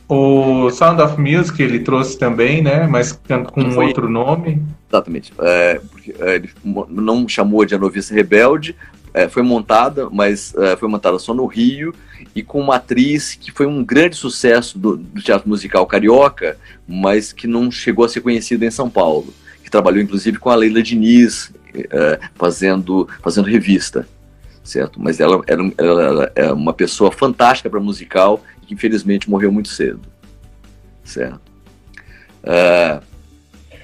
O 0.07 0.69
Sound 0.69 1.01
of 1.01 1.19
Music 1.19 1.61
ele 1.61 1.79
trouxe 1.79 2.19
também, 2.19 2.61
né? 2.61 2.85
Mas 2.85 3.13
com 3.13 3.61
um 3.61 3.79
outro 3.79 4.07
nome. 4.07 4.61
Exatamente. 4.87 5.33
É, 5.39 5.81
porque, 5.89 6.13
é, 6.19 6.35
ele 6.35 6.49
não 6.63 7.27
chamou 7.27 7.65
de 7.65 7.73
A 7.73 7.79
Noviça 7.79 8.13
Rebelde, 8.13 8.75
é, 9.13 9.27
foi 9.27 9.41
montada, 9.41 10.07
mas 10.11 10.53
é, 10.55 10.75
foi 10.75 10.87
montada 10.87 11.17
só 11.17 11.33
no 11.33 11.47
Rio 11.47 11.95
e 12.35 12.43
com 12.43 12.59
uma 12.59 12.75
atriz 12.75 13.33
que 13.33 13.51
foi 13.51 13.65
um 13.65 13.83
grande 13.83 14.15
sucesso 14.15 14.77
do, 14.77 14.97
do, 14.97 15.21
teatro 15.21 15.49
musical 15.49 15.87
carioca, 15.87 16.57
mas 16.87 17.33
que 17.33 17.47
não 17.47 17.71
chegou 17.71 18.05
a 18.05 18.09
ser 18.09 18.21
conhecida 18.21 18.65
em 18.65 18.71
São 18.71 18.89
Paulo, 18.89 19.33
que 19.63 19.71
trabalhou 19.71 20.01
inclusive 20.01 20.37
com 20.37 20.49
a 20.49 20.55
Leila 20.55 20.83
Diniz, 20.83 21.51
é, 21.73 22.19
fazendo, 22.35 23.07
fazendo 23.23 23.47
revista 23.47 24.05
certo? 24.63 25.01
Mas 25.01 25.19
ela 25.19 25.41
era, 25.47 25.61
ela 25.77 26.31
é 26.35 26.51
uma 26.51 26.73
pessoa 26.73 27.11
fantástica 27.11 27.69
para 27.69 27.79
musical 27.79 28.41
e 28.61 28.67
que 28.67 28.73
infelizmente 28.73 29.29
morreu 29.29 29.51
muito 29.51 29.69
cedo, 29.69 30.01
certo? 31.03 31.41
Uh, 32.43 33.01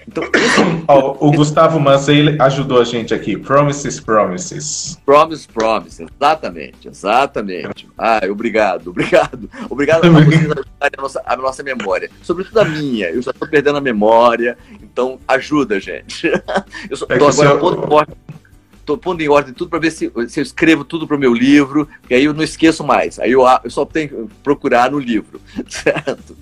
então, 0.07 0.23
oh, 0.87 1.27
o 1.27 1.31
Gustavo 1.33 1.79
Mazei 1.79 2.37
ajudou 2.39 2.79
a 2.79 2.85
gente 2.85 3.13
aqui. 3.13 3.37
Promises, 3.37 3.99
promises. 3.99 4.97
Promises, 5.05 5.45
promises. 5.45 6.07
Exatamente, 6.17 6.87
exatamente. 6.87 7.87
Ah, 7.97 8.21
obrigado, 8.31 8.89
obrigado. 8.89 9.49
Obrigado 9.69 10.05
a 10.05 10.09
vocês 10.09 10.39
ajudarem 10.39 10.97
a 10.97 11.01
nossa, 11.01 11.21
a 11.25 11.35
nossa 11.35 11.63
memória. 11.63 12.09
Sobretudo 12.23 12.59
a 12.59 12.65
minha. 12.65 13.09
Eu 13.09 13.21
já 13.21 13.31
estou 13.31 13.47
perdendo 13.47 13.77
a 13.77 13.81
memória. 13.81 14.57
Então, 14.81 15.19
ajuda, 15.27 15.79
gente. 15.79 16.27
Eu 16.89 16.93
estou 16.93 17.07
é 17.09 17.15
agora 17.15 17.57
todo 17.59 17.81
tô 18.87 18.97
pondo 18.97 19.21
em 19.21 19.27
ordem 19.27 19.53
tudo 19.53 19.69
para 19.69 19.79
ver 19.79 19.91
se, 19.91 20.09
se, 20.29 20.39
eu 20.39 20.43
escrevo 20.43 20.85
tudo 20.85 21.05
para 21.05 21.17
o 21.17 21.19
meu 21.19 21.33
livro, 21.33 21.89
e 22.09 22.15
aí 22.15 22.23
eu 22.23 22.33
não 22.33 22.41
esqueço 22.41 22.85
mais. 22.85 23.19
Aí 23.19 23.33
eu, 23.33 23.43
eu 23.61 23.69
só 23.69 23.85
tenho 23.85 24.07
que 24.07 24.33
procurar 24.41 24.89
no 24.89 24.97
livro, 24.97 25.41
certo? 25.67 26.35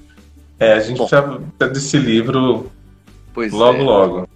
É, 0.60 0.74
a 0.74 0.80
gente 0.80 1.00
Bom, 1.00 1.08
precisa 1.08 1.74
desse 1.74 1.98
livro 1.98 2.72
logo, 3.36 3.80
é. 3.80 3.84
logo. 3.84 4.30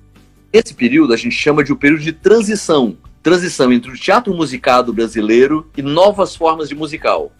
Esse 0.51 0.73
período 0.73 1.13
a 1.13 1.17
gente 1.17 1.35
chama 1.35 1.63
de 1.63 1.71
o 1.71 1.75
um 1.75 1.77
período 1.77 2.01
de 2.01 2.11
transição. 2.11 2.97
Transição 3.21 3.71
entre 3.71 3.91
o 3.91 3.95
teatro 3.95 4.33
musicado 4.33 4.91
brasileiro 4.91 5.69
e 5.77 5.81
novas 5.83 6.35
formas 6.35 6.67
de 6.67 6.73
musical. 6.73 7.31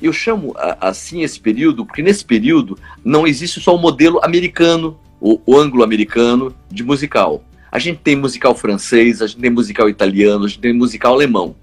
Eu 0.00 0.12
chamo 0.12 0.54
assim 0.80 1.22
esse 1.22 1.40
período 1.40 1.84
porque 1.84 2.02
nesse 2.02 2.24
período 2.24 2.78
não 3.04 3.26
existe 3.26 3.60
só 3.60 3.74
o 3.74 3.78
modelo 3.78 4.20
americano, 4.22 4.98
o 5.20 5.58
anglo-americano 5.58 6.54
de 6.70 6.84
musical 6.84 7.42
a 7.74 7.78
gente 7.80 7.98
tem 7.98 8.14
musical 8.14 8.54
francês, 8.54 9.20
a 9.20 9.26
gente 9.26 9.40
tem 9.40 9.50
musical 9.50 9.88
italiano, 9.88 10.44
a 10.44 10.48
gente 10.48 10.60
tem 10.60 10.72
musical 10.72 11.12
alemão. 11.12 11.56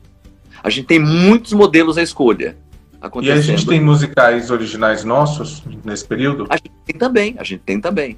A 0.61 0.69
gente 0.69 0.85
tem 0.85 0.99
muitos 0.99 1.53
modelos 1.53 1.97
à 1.97 2.03
escolha. 2.03 2.57
E 3.21 3.31
a 3.31 3.39
gente 3.39 3.65
tem 3.65 3.79
musicais 3.79 4.51
originais 4.51 5.05
nossos 5.05 5.63
nesse 5.85 6.05
período? 6.05 6.47
A 6.49 6.57
gente 6.57 6.71
tem 6.85 6.97
também, 6.97 7.35
a 7.39 7.43
gente 7.45 7.61
tem 7.61 7.79
também. 7.79 8.17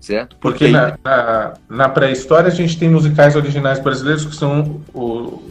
Certo? 0.00 0.36
Porque, 0.40 0.70
Porque 0.70 0.72
na, 0.72 0.98
na, 1.04 1.54
na 1.68 1.88
pré-história 1.90 2.48
a 2.48 2.54
gente 2.54 2.78
tem 2.78 2.88
musicais 2.88 3.36
originais 3.36 3.78
brasileiros 3.78 4.24
que 4.24 4.34
são 4.34 4.80
o, 4.94 5.50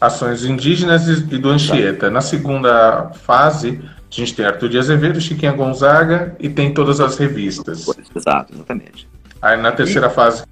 ações 0.00 0.46
indígenas 0.46 1.06
e 1.06 1.36
do 1.36 1.50
Anchieta. 1.50 2.10
Na 2.10 2.22
segunda 2.22 3.10
fase, 3.22 3.82
a 3.84 4.14
gente 4.14 4.34
tem 4.34 4.46
Arthur 4.46 4.70
de 4.70 4.78
Azevedo, 4.78 5.20
Chiquinha 5.20 5.52
Gonzaga 5.52 6.34
e 6.40 6.48
tem 6.48 6.72
todas 6.72 7.00
as 7.00 7.18
revistas. 7.18 7.86
Exato, 8.16 8.54
exatamente. 8.54 9.06
Aí 9.42 9.60
na 9.60 9.72
terceira 9.72 10.06
e... 10.06 10.10
fase 10.10 10.44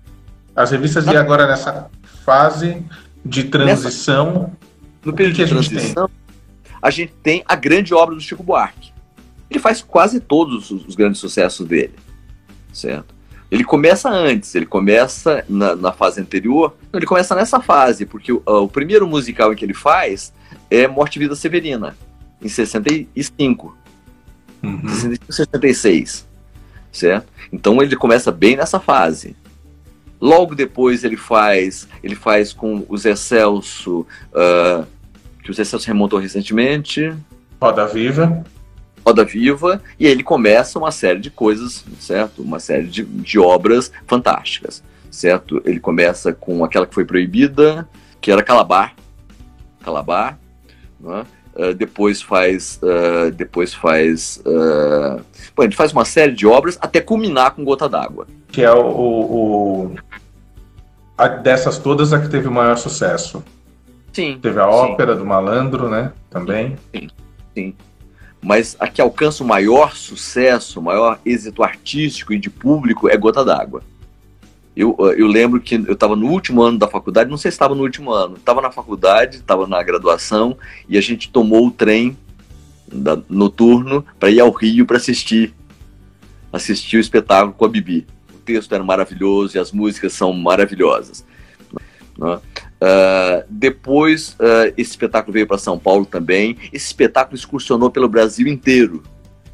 as 0.59 0.73
revistas 0.73 1.07
e 1.07 1.17
agora 1.17 1.47
nessa 1.47 1.89
fase 2.25 2.83
de 3.25 3.45
transição. 3.45 4.33
Nessa, 4.33 4.53
no 5.05 5.13
período 5.13 5.37
de 5.37 5.47
transição, 5.47 6.05
a 6.05 6.09
gente, 6.09 6.79
a 6.83 6.91
gente 6.91 7.13
tem 7.23 7.45
a 7.47 7.55
grande 7.55 7.95
obra 7.95 8.15
do 8.15 8.21
Chico 8.21 8.43
Buarque. 8.43 8.93
Ele 9.49 9.61
faz 9.61 9.81
quase 9.81 10.19
todos 10.19 10.71
os, 10.71 10.85
os 10.85 10.97
grandes 10.97 11.21
sucessos 11.21 11.67
dele, 11.67 11.95
certo? 12.73 13.15
Ele 13.51 13.63
começa 13.63 14.11
antes, 14.11 14.53
ele 14.55 14.67
começa 14.67 15.45
na, 15.49 15.77
na 15.77 15.93
fase 15.93 16.21
anterior, 16.21 16.77
ele 16.93 17.07
começa 17.07 17.37
nessa 17.37 17.61
fase, 17.61 18.05
porque 18.05 18.33
o, 18.33 18.43
o, 18.45 18.69
primeiro 18.69 19.07
musical 19.07 19.55
que 19.55 19.65
ele 19.65 19.73
faz 19.73 20.35
é 20.69 20.89
Morte 20.89 21.17
e 21.17 21.21
Vida 21.21 21.37
Severina, 21.37 21.97
em 22.43 22.49
65. 22.49 23.79
Uhum. 24.63 25.23
66, 25.31 26.27
certo? 26.93 27.29
Então 27.53 27.81
ele 27.81 27.95
começa 27.95 28.33
bem 28.33 28.57
nessa 28.57 28.81
fase. 28.81 29.37
Logo 30.21 30.55
depois 30.55 31.05
ele 31.05 31.17
faz, 31.17 31.89
ele 32.03 32.15
faz 32.15 32.53
com 32.53 32.85
o 32.89 32.97
Zé 32.97 33.15
Celso, 33.15 34.07
uh, 34.33 34.87
que 35.43 35.51
o 35.51 35.55
Zé 35.55 35.65
Celso 35.65 35.87
remontou 35.87 36.19
recentemente. 36.19 37.13
Roda 37.61 37.87
Viva. 37.87 38.45
Roda 39.07 39.25
Viva, 39.25 39.81
e 39.99 40.07
aí 40.07 40.13
ele 40.13 40.23
começa 40.23 40.79
uma 40.79 40.91
série 40.91 41.21
de 41.21 41.31
coisas, 41.31 41.85
certo? 41.99 42.43
Uma 42.43 42.61
série 42.61 42.87
de, 42.87 43.05
de 43.05 43.39
obras 43.39 43.91
fantásticas, 44.07 44.83
certo? 45.11 45.63
Ele 45.65 45.81
começa 45.81 46.33
com 46.33 46.65
aquela 46.65 46.87
que 46.87 46.95
foi 46.95 47.05
proibida, 47.05 47.89
que 48.21 48.31
era 48.31 48.43
Calabar. 48.43 48.95
Calabar, 49.83 50.39
né? 51.01 51.25
Uh, 51.59 51.75
depois 51.75 52.23
faz 52.23 52.79
uh, 52.85 53.33
depois 53.33 53.75
faz 53.75 54.41
uh... 54.47 55.21
Bom, 55.57 55.65
ele 55.65 55.75
faz 55.75 55.91
uma 55.91 56.05
série 56.05 56.31
de 56.31 56.47
obras 56.47 56.79
até 56.81 57.01
culminar 57.01 57.51
com 57.51 57.65
Gota 57.65 57.89
d'Água. 57.89 58.29
Que 58.53 58.63
é 58.63 58.73
o, 58.73 58.87
o 58.87 59.95
a, 61.17 61.27
dessas 61.27 61.77
todas 61.77 62.13
a 62.13 62.21
que 62.21 62.29
teve 62.29 62.47
o 62.47 62.53
maior 62.53 62.77
sucesso. 62.77 63.43
Sim. 64.13 64.39
Teve 64.41 64.61
a 64.61 64.69
ópera 64.69 65.15
sim. 65.15 65.19
do 65.19 65.27
malandro 65.27 65.89
né 65.89 66.13
também. 66.31 66.77
Sim 66.95 67.09
sim. 67.59 67.75
Mas 68.41 68.77
a 68.79 68.87
que 68.87 69.01
alcança 69.01 69.43
o 69.43 69.47
maior 69.47 69.97
sucesso 69.97 70.79
o 70.79 70.83
maior 70.83 71.19
êxito 71.27 71.63
artístico 71.63 72.33
e 72.33 72.39
de 72.39 72.49
público 72.49 73.09
é 73.09 73.17
Gota 73.17 73.45
d'Água 73.45 73.83
eu, 74.79 74.97
eu 75.17 75.27
lembro 75.27 75.61
que 75.61 75.75
eu 75.75 75.95
estava 75.95 76.15
no 76.15 76.29
último 76.29 76.63
ano 76.63 76.79
da 76.79 76.87
faculdade, 76.87 77.29
não 77.29 77.37
sei 77.37 77.51
se 77.51 77.57
estava 77.57 77.75
no 77.75 77.83
último 77.83 78.13
ano, 78.13 78.37
estava 78.37 78.61
na 78.61 78.71
faculdade, 78.71 79.39
estava 79.39 79.67
na 79.67 79.83
graduação, 79.83 80.57
e 80.89 80.97
a 80.97 81.01
gente 81.01 81.31
tomou 81.31 81.67
o 81.67 81.71
trem 81.73 82.17
da, 82.87 83.19
noturno 83.29 84.07
para 84.21 84.31
ir 84.31 84.39
ao 84.39 84.53
Rio 84.53 84.87
para 84.87 84.97
assistir, 84.97 85.53
assistir 86.53 86.97
o 86.97 87.01
espetáculo 87.01 87.55
com 87.55 87.65
a 87.65 87.69
Bibi. 87.69 88.07
O 88.33 88.39
texto 88.39 88.73
era 88.73 88.85
maravilhoso 88.85 89.57
e 89.57 89.61
as 89.61 89.73
músicas 89.73 90.13
são 90.13 90.33
maravilhosas. 90.33 91.27
Né? 92.17 92.37
Uh, 92.37 93.45
depois, 93.51 94.35
uh, 94.35 94.73
esse 94.77 94.93
espetáculo 94.93 95.33
veio 95.33 95.49
para 95.49 95.59
São 95.59 95.77
Paulo 95.77 96.07
também. 96.07 96.57
Esse 96.73 96.87
espetáculo 96.87 97.37
excursionou 97.37 97.91
pelo 97.91 98.09
Brasil 98.09 98.47
inteiro, 98.47 99.03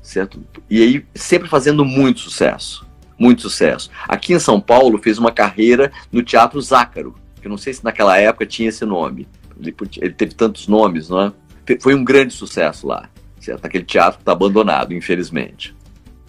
certo? 0.02 0.38
E 0.68 0.82
aí, 0.82 1.06
sempre 1.14 1.48
fazendo 1.48 1.82
muito 1.82 2.20
sucesso 2.20 2.84
muito 3.18 3.42
sucesso. 3.42 3.90
Aqui 4.09 4.33
em 4.33 4.38
São 4.38 4.61
Paulo 4.61 4.98
fez 4.98 5.18
uma 5.18 5.33
carreira 5.33 5.92
no 6.11 6.22
Teatro 6.22 6.61
Zácaro, 6.61 7.14
que 7.40 7.46
eu 7.46 7.50
não 7.50 7.59
sei 7.59 7.72
se 7.72 7.85
naquela 7.85 8.18
época 8.18 8.46
tinha 8.46 8.68
esse 8.68 8.85
nome. 8.85 9.29
Ele, 9.61 9.74
ele 10.00 10.12
teve 10.12 10.35
tantos 10.35 10.66
nomes, 10.66 11.09
não 11.09 11.20
é? 11.20 11.33
Foi 11.81 11.94
um 11.94 12.05
grande 12.05 12.33
sucesso 12.33 12.87
lá. 12.87 13.09
Certo? 13.40 13.64
Aquele 13.64 13.85
teatro 13.85 14.20
está 14.20 14.33
abandonado, 14.33 14.94
infelizmente. 14.94 15.74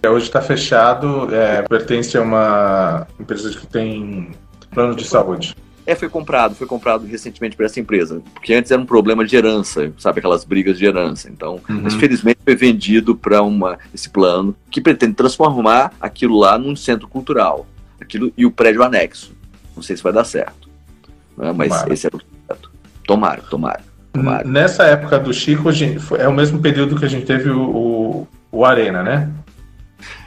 É, 0.02 0.10
hoje 0.10 0.26
está 0.26 0.42
fechado, 0.42 1.34
é, 1.34 1.62
pertence 1.62 2.16
a 2.16 2.20
uma 2.20 3.06
empresa 3.18 3.50
que 3.50 3.66
tem 3.66 4.32
plano 4.70 4.94
de 4.94 5.04
saúde. 5.04 5.56
É, 5.86 5.94
foi 5.94 6.08
comprado, 6.08 6.56
foi 6.56 6.66
comprado 6.66 7.06
recentemente 7.06 7.56
por 7.56 7.64
essa 7.64 7.78
empresa, 7.78 8.20
porque 8.34 8.52
antes 8.52 8.72
era 8.72 8.82
um 8.82 8.86
problema 8.86 9.24
de 9.24 9.36
herança, 9.36 9.92
sabe, 9.96 10.18
aquelas 10.18 10.44
brigas 10.44 10.76
de 10.76 10.84
herança. 10.84 11.30
Então, 11.30 11.60
uhum. 11.68 11.82
mas 11.82 11.94
felizmente 11.94 12.40
foi 12.44 12.56
vendido 12.56 13.14
para 13.14 13.40
uma 13.40 13.78
esse 13.94 14.10
plano 14.10 14.54
que 14.68 14.80
pretende 14.80 15.14
transformar 15.14 15.92
aquilo 16.00 16.36
lá 16.36 16.58
num 16.58 16.74
centro 16.74 17.06
cultural, 17.06 17.66
aquilo 18.00 18.32
e 18.36 18.44
o 18.44 18.50
prédio 18.50 18.82
anexo. 18.82 19.32
Não 19.76 19.82
sei 19.82 19.96
se 19.96 20.02
vai 20.02 20.12
dar 20.12 20.24
certo, 20.24 20.68
né? 21.36 21.52
mas 21.52 21.72
esse 21.88 22.08
era 22.08 22.16
o 22.16 22.20
projeto. 22.20 22.70
Tomara, 23.06 23.42
tomara. 23.42 23.84
tomara. 24.12 24.44
Nessa 24.44 24.84
época 24.84 25.20
do 25.20 25.32
Chico, 25.32 25.70
gente, 25.70 26.02
é 26.18 26.26
o 26.26 26.32
mesmo 26.32 26.58
período 26.58 26.98
que 26.98 27.04
a 27.04 27.08
gente 27.08 27.24
teve 27.24 27.48
o, 27.48 27.60
o, 27.60 28.28
o 28.50 28.64
Arena, 28.64 29.04
né? 29.04 29.30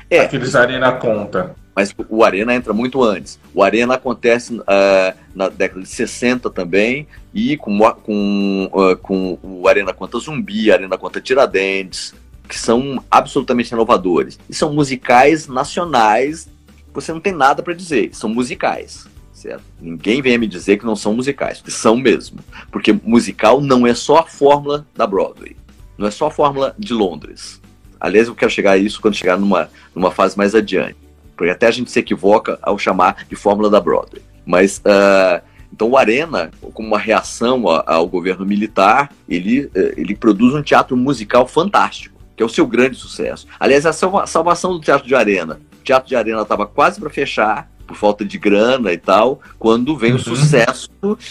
É. 0.09 0.21
Aqueles 0.21 0.55
Arena 0.55 0.93
Conta. 0.93 1.53
Mas 1.75 1.93
o 2.09 2.23
Arena 2.23 2.53
entra 2.53 2.73
muito 2.73 3.03
antes. 3.03 3.39
O 3.53 3.63
Arena 3.63 3.95
acontece 3.95 4.57
uh, 4.57 5.18
na 5.39 5.47
década 5.47 5.81
de 5.81 5.87
60 5.87 6.49
também, 6.49 7.07
e 7.33 7.55
com, 7.55 7.79
com, 8.03 8.69
uh, 8.73 8.97
com 8.97 9.39
o 9.41 9.69
Arena 9.69 9.93
Conta 9.93 10.19
Zumbi, 10.19 10.69
Arena 10.69 10.97
Conta 10.97 11.21
Tiradentes, 11.21 12.13
que 12.45 12.59
são 12.59 13.01
absolutamente 13.09 13.71
inovadores. 13.71 14.37
E 14.49 14.53
são 14.53 14.73
musicais 14.73 15.47
nacionais, 15.47 16.49
você 16.93 17.13
não 17.13 17.21
tem 17.21 17.31
nada 17.31 17.63
para 17.63 17.73
dizer, 17.73 18.09
são 18.13 18.29
musicais. 18.29 19.07
Certo? 19.31 19.63
Ninguém 19.79 20.21
venha 20.21 20.37
me 20.37 20.45
dizer 20.45 20.77
que 20.77 20.85
não 20.85 20.97
são 20.97 21.13
musicais, 21.13 21.63
são 21.69 21.95
mesmo. 21.95 22.39
Porque 22.69 22.91
musical 22.91 23.61
não 23.61 23.87
é 23.87 23.93
só 23.93 24.17
a 24.17 24.23
fórmula 24.23 24.85
da 24.93 25.07
Broadway, 25.07 25.55
não 25.97 26.05
é 26.05 26.11
só 26.11 26.27
a 26.27 26.31
fórmula 26.31 26.75
de 26.77 26.93
Londres. 26.93 27.61
Aliás, 27.97 28.27
eu 28.27 28.35
quero 28.35 28.51
chegar 28.51 28.73
a 28.73 28.77
isso 28.77 28.99
quando 28.99 29.15
chegar 29.15 29.37
numa, 29.37 29.69
numa 29.95 30.11
fase 30.11 30.37
mais 30.37 30.53
adiante. 30.53 30.97
Porque 31.37 31.51
até 31.51 31.67
a 31.67 31.71
gente 31.71 31.89
se 31.89 31.99
equivoca 31.99 32.59
ao 32.61 32.77
chamar 32.77 33.25
de 33.29 33.35
fórmula 33.37 33.69
da 33.69 33.79
Broadway. 33.79 34.21
Mas, 34.49 34.79
uh, 34.79 35.45
então 35.71 35.91
o 35.91 35.95
Arena, 35.95 36.49
como 36.73 36.87
uma 36.87 36.97
reação 36.97 37.65
ao 37.85 38.07
governo 38.07 38.43
militar, 38.43 39.11
ele, 39.29 39.65
uh, 39.65 39.71
ele 39.95 40.15
produz 40.15 40.55
um 40.55 40.63
teatro 40.63 40.97
musical 40.97 41.47
fantástico, 41.47 42.19
que 42.35 42.41
é 42.41 42.45
o 42.45 42.49
seu 42.49 42.65
grande 42.65 42.97
sucesso. 42.97 43.45
Aliás, 43.59 43.85
a 43.85 43.93
salvação 43.93 44.73
do 44.73 44.81
teatro 44.81 45.07
de 45.07 45.13
Arena. 45.13 45.61
O 45.79 45.83
teatro 45.83 46.09
de 46.09 46.15
Arena 46.15 46.41
estava 46.41 46.65
quase 46.65 46.99
para 46.99 47.11
fechar, 47.11 47.69
por 47.85 47.95
falta 47.95 48.25
de 48.25 48.39
grana 48.39 48.91
e 48.91 48.97
tal, 48.97 49.39
quando 49.59 49.95
vem 49.95 50.13
uhum. 50.13 50.17
o 50.17 50.19
sucesso 50.19 50.89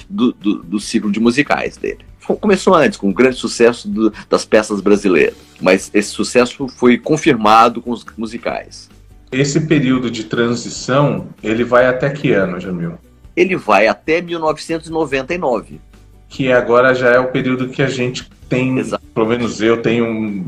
do, 0.08 0.32
do, 0.32 0.62
do 0.62 0.78
ciclo 0.78 1.10
de 1.10 1.18
musicais 1.18 1.76
dele 1.76 2.06
começou 2.36 2.74
antes, 2.74 2.98
com 2.98 3.08
o 3.08 3.14
grande 3.14 3.36
sucesso 3.36 3.88
do, 3.88 4.12
das 4.28 4.44
peças 4.44 4.82
brasileiras, 4.82 5.34
mas 5.62 5.90
esse 5.94 6.10
sucesso 6.10 6.68
foi 6.68 6.98
confirmado 6.98 7.80
com 7.80 7.90
os 7.90 8.04
musicais. 8.18 8.90
Esse 9.32 9.60
período 9.60 10.10
de 10.10 10.24
transição, 10.24 11.28
ele 11.42 11.64
vai 11.64 11.86
até 11.86 12.10
que 12.10 12.32
ano, 12.32 12.60
Jamil? 12.60 12.98
Ele 13.38 13.56
vai 13.56 13.86
até 13.86 14.20
1999. 14.20 15.80
Que 16.28 16.50
agora 16.50 16.92
já 16.94 17.10
é 17.10 17.18
o 17.18 17.28
período 17.28 17.68
que 17.68 17.80
a 17.82 17.86
gente 17.86 18.28
tem, 18.48 18.78
Exato. 18.78 19.04
pelo 19.14 19.28
menos 19.28 19.62
eu 19.62 19.80
tenho 19.80 20.04
um, 20.04 20.44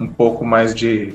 um 0.00 0.06
pouco 0.06 0.44
mais 0.44 0.74
de 0.74 1.14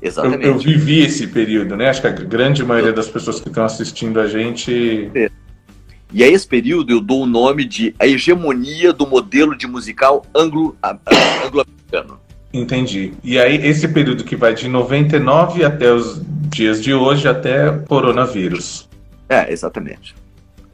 Exatamente. 0.00 0.44
Eu, 0.44 0.52
eu, 0.52 0.58
vivi 0.58 1.00
esse 1.00 1.26
período, 1.26 1.76
né? 1.76 1.88
Acho 1.88 2.00
que 2.00 2.06
a 2.06 2.12
grande 2.12 2.64
maioria 2.64 2.92
das 2.92 3.08
pessoas 3.08 3.40
que 3.40 3.48
estão 3.48 3.64
assistindo 3.64 4.20
a 4.20 4.28
gente 4.28 5.10
é. 5.14 5.28
E 6.12 6.24
a 6.24 6.28
esse 6.28 6.46
período 6.46 6.92
eu 6.92 7.00
dou 7.00 7.22
o 7.22 7.26
nome 7.26 7.64
de 7.64 7.94
a 7.98 8.06
hegemonia 8.06 8.92
do 8.92 9.06
modelo 9.06 9.56
de 9.56 9.66
musical 9.66 10.24
anglo-americano. 10.34 12.20
Entendi. 12.52 13.12
E 13.22 13.38
aí, 13.38 13.64
esse 13.64 13.86
período 13.86 14.24
que 14.24 14.34
vai 14.34 14.54
de 14.54 14.68
99 14.68 15.64
até 15.64 15.92
os 15.92 16.20
dias 16.48 16.82
de 16.82 16.92
hoje, 16.92 17.28
até 17.28 17.70
coronavírus. 17.86 18.89
É, 19.30 19.52
exatamente. 19.52 20.14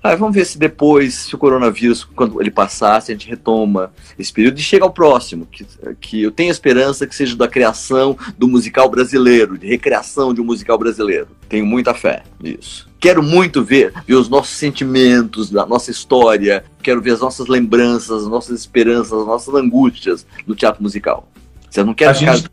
Ah, 0.03 0.14
vamos 0.14 0.35
ver 0.35 0.45
se 0.47 0.57
depois, 0.57 1.14
se 1.14 1.35
o 1.35 1.38
coronavírus, 1.38 2.05
quando 2.05 2.40
ele 2.40 2.51
passar, 2.51 3.03
se 3.03 3.11
a 3.11 3.14
gente 3.14 3.29
retoma 3.29 3.92
esse 4.16 4.33
período 4.33 4.57
e 4.57 4.62
chega 4.62 4.85
ao 4.85 4.92
próximo, 4.92 5.47
que, 5.47 5.66
que 6.01 6.23
eu 6.23 6.31
tenho 6.31 6.51
esperança 6.51 7.07
que 7.07 7.14
seja 7.14 7.37
da 7.37 7.49
criação 7.49 8.16
do 8.38 8.47
musical 8.47 8.88
brasileiro, 8.88 9.59
de 9.59 9.66
recriação 9.66 10.33
de 10.33 10.40
um 10.40 10.45
musical 10.45 10.79
brasileiro. 10.79 11.27
Tenho 11.49 11.66
muita 11.66 11.92
fé 11.92 12.23
nisso. 12.40 12.88
Quero 13.01 13.21
muito 13.21 13.64
ver, 13.64 13.92
ver 14.07 14.14
os 14.14 14.29
nossos 14.29 14.57
sentimentos, 14.57 15.55
a 15.57 15.66
nossa 15.66 15.90
história, 15.90 16.64
quero 16.83 17.03
ver 17.03 17.11
as 17.11 17.21
nossas 17.21 17.49
lembranças, 17.49 18.23
as 18.23 18.29
nossas 18.29 18.61
esperanças, 18.61 19.12
as 19.12 19.27
nossas 19.27 19.53
angústias 19.55 20.25
no 20.47 20.55
teatro 20.55 20.83
musical. 20.83 21.29
Você 21.69 21.83
não 21.83 21.92
quer 21.92 22.14
ficar 22.14 22.37
gente... 22.37 22.49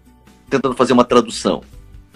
tentando 0.49 0.75
fazer 0.75 0.93
uma 0.93 1.05
tradução. 1.05 1.61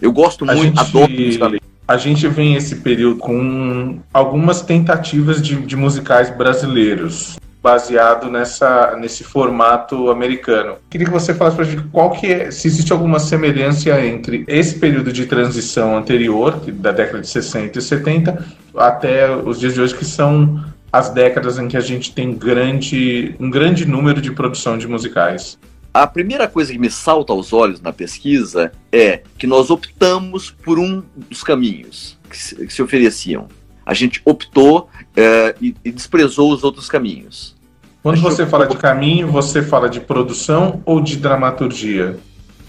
Eu 0.02 0.12
gosto 0.12 0.50
a 0.50 0.56
muito, 0.56 0.76
gente... 0.76 0.80
adoro 0.80 1.12
musicalmente 1.12 1.77
a 1.88 1.96
gente 1.96 2.28
vem 2.28 2.56
esse 2.56 2.78
período 2.78 3.18
com 3.18 4.00
algumas 4.14 4.62
tentativas 4.62 5.42
de, 5.42 5.56
de 5.56 5.76
musicais 5.76 6.30
brasileiros 6.30 7.38
baseado 7.64 8.30
nessa, 8.30 8.96
nesse 8.98 9.24
formato 9.24 10.10
americano. 10.10 10.76
Queria 10.90 11.08
que 11.08 11.12
você 11.12 11.34
falasse 11.34 11.56
para 11.56 11.66
gente 11.66 11.84
qual 11.92 12.12
que 12.12 12.28
é, 12.28 12.52
se 12.52 12.68
existe 12.68 12.94
alguma 12.94 13.20
semelhança 13.20 13.90
entre 14.06 14.46
esse 14.48 14.80
período 14.80 15.12
de 15.12 15.26
transição 15.26 15.98
anterior, 15.98 16.62
da 16.74 16.92
década 16.92 17.22
de 17.22 17.28
60 17.28 17.78
e 17.78 17.82
70, 17.82 18.46
até 18.76 19.36
os 19.36 19.60
dias 19.60 19.74
de 19.74 19.82
hoje, 19.82 19.96
que 19.96 20.06
são 20.06 20.64
as 20.92 21.10
décadas 21.10 21.60
em 21.60 21.68
que 21.68 21.76
a 21.76 21.82
gente 21.82 22.14
tem 22.14 22.34
grande, 22.34 23.36
um 23.40 23.50
grande 23.50 23.86
número 23.86 24.22
de 24.22 24.32
produção 24.32 24.78
de 24.78 24.88
musicais. 24.88 25.58
A 25.98 26.06
primeira 26.06 26.48
coisa 26.48 26.72
que 26.72 26.78
me 26.78 26.92
salta 26.92 27.34
aos 27.34 27.52
olhos 27.52 27.82
na 27.82 27.92
pesquisa 27.92 28.72
é 28.92 29.24
que 29.36 29.48
nós 29.48 29.72
optamos 29.72 30.52
por 30.52 30.78
um 30.78 31.02
dos 31.16 31.44
caminhos 31.44 32.20
que 32.30 32.38
se, 32.38 32.56
que 32.56 32.72
se 32.72 32.84
ofereciam. 32.84 33.48
A 33.84 33.96
gente 33.96 34.22
optou 34.24 34.92
é, 35.16 35.56
e, 35.60 35.74
e, 35.84 35.92
desprezou 35.92 36.54
os 36.54 36.64
outros 36.64 36.88
caminhos. 36.88 37.56
Quando 38.04 38.22
você 38.22 38.46
fala 38.46 38.68
de 38.68 38.78
caminho, 38.78 39.32
você 39.32 39.64
fala 39.64 39.90
de 39.90 40.00
produção 40.00 40.84
ou 40.86 41.02
de 41.02 41.16
dramaturgia? 41.16 42.20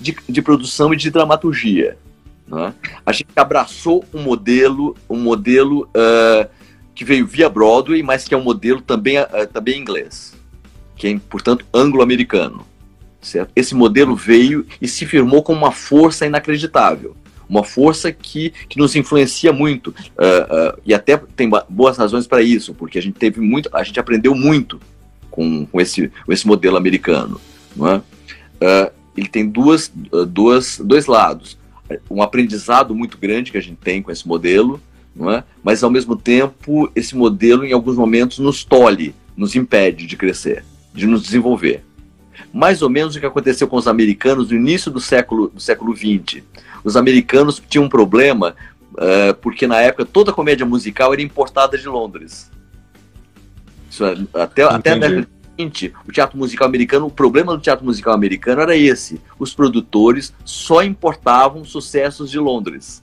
De, 0.01 0.17
de 0.27 0.41
produção 0.41 0.95
e 0.95 0.97
de 0.97 1.11
dramaturgia. 1.11 1.99
Né? 2.47 2.73
A 3.05 3.13
gente 3.13 3.29
abraçou 3.37 4.07
um 4.15 4.23
modelo, 4.23 4.97
um 5.07 5.19
modelo 5.19 5.83
uh, 5.89 6.49
que 6.95 7.05
veio 7.05 7.27
via 7.27 7.51
Broadway, 7.51 8.03
mas 8.03 8.27
que 8.27 8.33
é 8.33 8.39
um 8.39 8.43
modelo 8.43 8.81
também, 8.81 9.19
uh, 9.19 9.47
também 9.53 9.79
inglês, 9.79 10.35
que 10.97 11.09
é, 11.09 11.21
portanto, 11.29 11.67
anglo-americano. 11.75 12.65
Certo? 13.21 13.51
Esse 13.55 13.75
modelo 13.75 14.15
veio 14.15 14.65
e 14.81 14.87
se 14.87 15.05
firmou 15.05 15.43
como 15.43 15.59
uma 15.59 15.73
força 15.73 16.25
inacreditável, 16.25 17.17
uma 17.49 17.65
força 17.65 18.13
que, 18.13 18.53
que 18.69 18.79
nos 18.79 18.95
influencia 18.95 19.53
muito 19.53 19.89
uh, 19.89 19.93
uh, 20.73 20.81
e 20.85 20.95
até 20.95 21.17
tem 21.35 21.51
boas 21.69 21.97
razões 21.97 22.27
para 22.27 22.43
isso, 22.43 22.75
porque 22.75 22.99
a 22.99 23.03
gente 23.03 23.19
teve 23.19 23.41
muito, 23.41 23.69
a 23.73 23.83
gente 23.83 23.99
aprendeu 23.99 24.35
muito 24.35 24.81
com, 25.31 25.67
com, 25.67 25.81
esse, 25.81 26.13
com 26.25 26.33
esse 26.33 26.47
modelo 26.47 26.77
americano. 26.77 27.41
É? 27.81 27.97
Uh, 27.97 28.93
ele 29.17 29.29
tem 29.29 29.49
duas, 29.49 29.91
duas, 30.29 30.81
dois 30.85 31.07
lados, 31.07 31.59
um 32.09 32.23
aprendizado 32.23 32.95
muito 32.95 33.19
grande 33.19 33.51
que 33.51 33.59
a 33.59 33.63
gente 33.63 33.79
tem 33.79 34.01
com 34.01 34.13
esse 34.13 34.29
modelo, 34.29 34.81
é? 35.35 35.43
mas 35.63 35.83
ao 35.83 35.91
mesmo 35.91 36.15
tempo 36.15 36.89
esse 36.95 37.17
modelo 37.17 37.65
em 37.65 37.73
alguns 37.73 37.97
momentos 37.97 38.39
nos 38.39 38.63
tolhe, 38.63 39.13
nos 39.37 39.57
impede 39.57 40.07
de 40.07 40.17
crescer, 40.17 40.65
de 40.95 41.07
nos 41.07 41.23
desenvolver 41.23 41.88
mais 42.53 42.83
ou 42.83 42.89
menos 42.89 43.17
o 43.17 43.21
que 43.21 43.27
aconteceu 43.27 43.69
com 43.69 43.77
os 43.77 43.87
americanos 43.87 44.51
no 44.51 44.57
início 44.57 44.91
do 44.91 45.01
século, 45.01 45.49
do 45.49 45.61
século 45.61 45.97
XX. 45.97 46.43
Os 46.85 46.97
americanos 46.97 47.63
tinham 47.69 47.85
um 47.85 47.89
problema 47.89 48.55
uh, 48.93 49.35
porque 49.41 49.67
na 49.67 49.81
época 49.81 50.05
toda 50.05 50.31
a 50.31 50.35
comédia 50.35 50.67
musical 50.67 51.13
era 51.13 51.23
importada 51.23 51.77
de 51.77 51.89
Londres. 51.89 52.51
Isso, 53.91 54.05
é, 54.05 54.17
até, 54.35 54.63
até 54.63 54.93
a 54.93 54.97
década 54.97 55.21
de 55.23 55.29
20, 55.59 55.93
o 56.07 56.13
teatro 56.13 56.39
musical 56.39 56.69
americano, 56.69 57.07
o 57.07 57.11
problema 57.11 57.57
do 57.57 57.61
teatro 57.61 57.85
musical 57.85 58.15
americano 58.15 58.63
era 58.63 58.77
esse: 58.77 59.21
os 59.39 59.53
produtores 59.55 60.33
só 60.45 60.83
importavam 60.83 61.65
sucessos 61.65 62.31
de 62.31 62.39
Londres. 62.39 63.03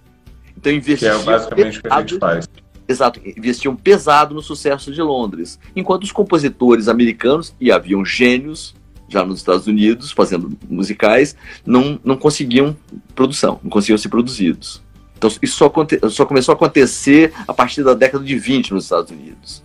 Então 0.57 0.71
investiam. 0.71 1.17
Que 1.17 1.29
é 1.29 1.31
basicamente 1.33 1.79
o 1.79 1.81
que 1.81 1.93
a 1.93 1.99
gente 1.99 2.17
faz. 2.17 2.47
Exato, 2.87 3.19
investiam 3.25 3.75
pesado 3.75 4.35
no 4.35 4.43
sucesso 4.43 4.91
de 4.91 5.01
Londres. 5.01 5.59
Enquanto 5.75 6.03
os 6.03 6.11
compositores 6.11 6.87
americanos, 6.87 7.53
e 7.59 7.71
haviam 7.71 8.05
gênios, 8.05 8.75
já 9.07 9.23
nos 9.23 9.39
Estados 9.39 9.67
Unidos, 9.67 10.11
fazendo 10.11 10.57
musicais, 10.69 11.35
não, 11.65 11.99
não 12.03 12.17
conseguiam 12.17 12.75
produção, 13.13 13.59
não 13.63 13.69
conseguiam 13.69 13.97
ser 13.97 14.09
produzidos. 14.09 14.81
Então 15.17 15.29
isso 15.41 15.55
só, 15.55 15.71
só 16.09 16.25
começou 16.25 16.53
a 16.53 16.55
acontecer 16.55 17.33
a 17.47 17.53
partir 17.53 17.83
da 17.83 17.93
década 17.93 18.23
de 18.23 18.37
20 18.37 18.73
nos 18.73 18.85
Estados 18.85 19.11
Unidos. 19.11 19.63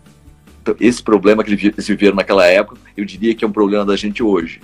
Então, 0.63 0.75
esse 0.79 1.03
problema 1.03 1.43
que 1.43 1.53
eles 1.53 1.89
viveram 1.89 2.17
naquela 2.17 2.47
época, 2.47 2.79
eu 2.97 3.05
diria 3.05 3.35
que 3.35 3.45
é 3.45 3.49
um 3.49 3.53
problema 3.53 3.85
da 3.85 3.97
gente 3.97 4.23
hoje. 4.23 4.61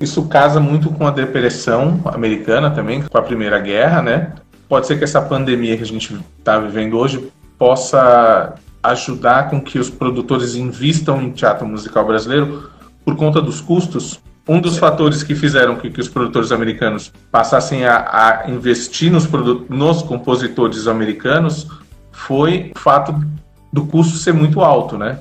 Isso 0.00 0.26
casa 0.26 0.58
muito 0.58 0.90
com 0.90 1.06
a 1.06 1.10
depressão 1.10 2.00
americana 2.06 2.70
também, 2.70 3.02
com 3.02 3.16
a 3.16 3.22
Primeira 3.22 3.60
Guerra, 3.60 4.02
né? 4.02 4.32
Pode 4.68 4.86
ser 4.86 4.98
que 4.98 5.04
essa 5.04 5.22
pandemia 5.22 5.76
que 5.76 5.84
a 5.84 5.86
gente 5.86 6.18
está 6.38 6.58
vivendo 6.58 6.98
hoje 6.98 7.28
possa 7.56 8.54
ajudar 8.82 9.48
com 9.48 9.60
que 9.60 9.78
os 9.78 9.88
produtores 9.88 10.56
invistam 10.56 11.22
em 11.22 11.30
teatro 11.30 11.66
musical 11.66 12.04
brasileiro, 12.04 12.70
por 13.04 13.16
conta 13.16 13.40
dos 13.40 13.60
custos, 13.60 14.20
um 14.46 14.60
dos 14.60 14.76
fatores 14.76 15.22
que 15.22 15.34
fizeram 15.34 15.76
que, 15.76 15.90
que 15.90 16.00
os 16.00 16.08
produtores 16.08 16.52
americanos 16.52 17.12
passassem 17.30 17.84
a, 17.84 18.42
a 18.44 18.50
investir 18.50 19.10
nos, 19.10 19.28
nos 19.68 20.02
compositores 20.02 20.86
americanos 20.86 21.66
foi 22.12 22.72
o 22.74 22.78
fato 22.78 23.14
do 23.72 23.86
custo 23.86 24.16
ser 24.16 24.32
muito 24.32 24.60
alto, 24.60 24.96
né? 24.96 25.18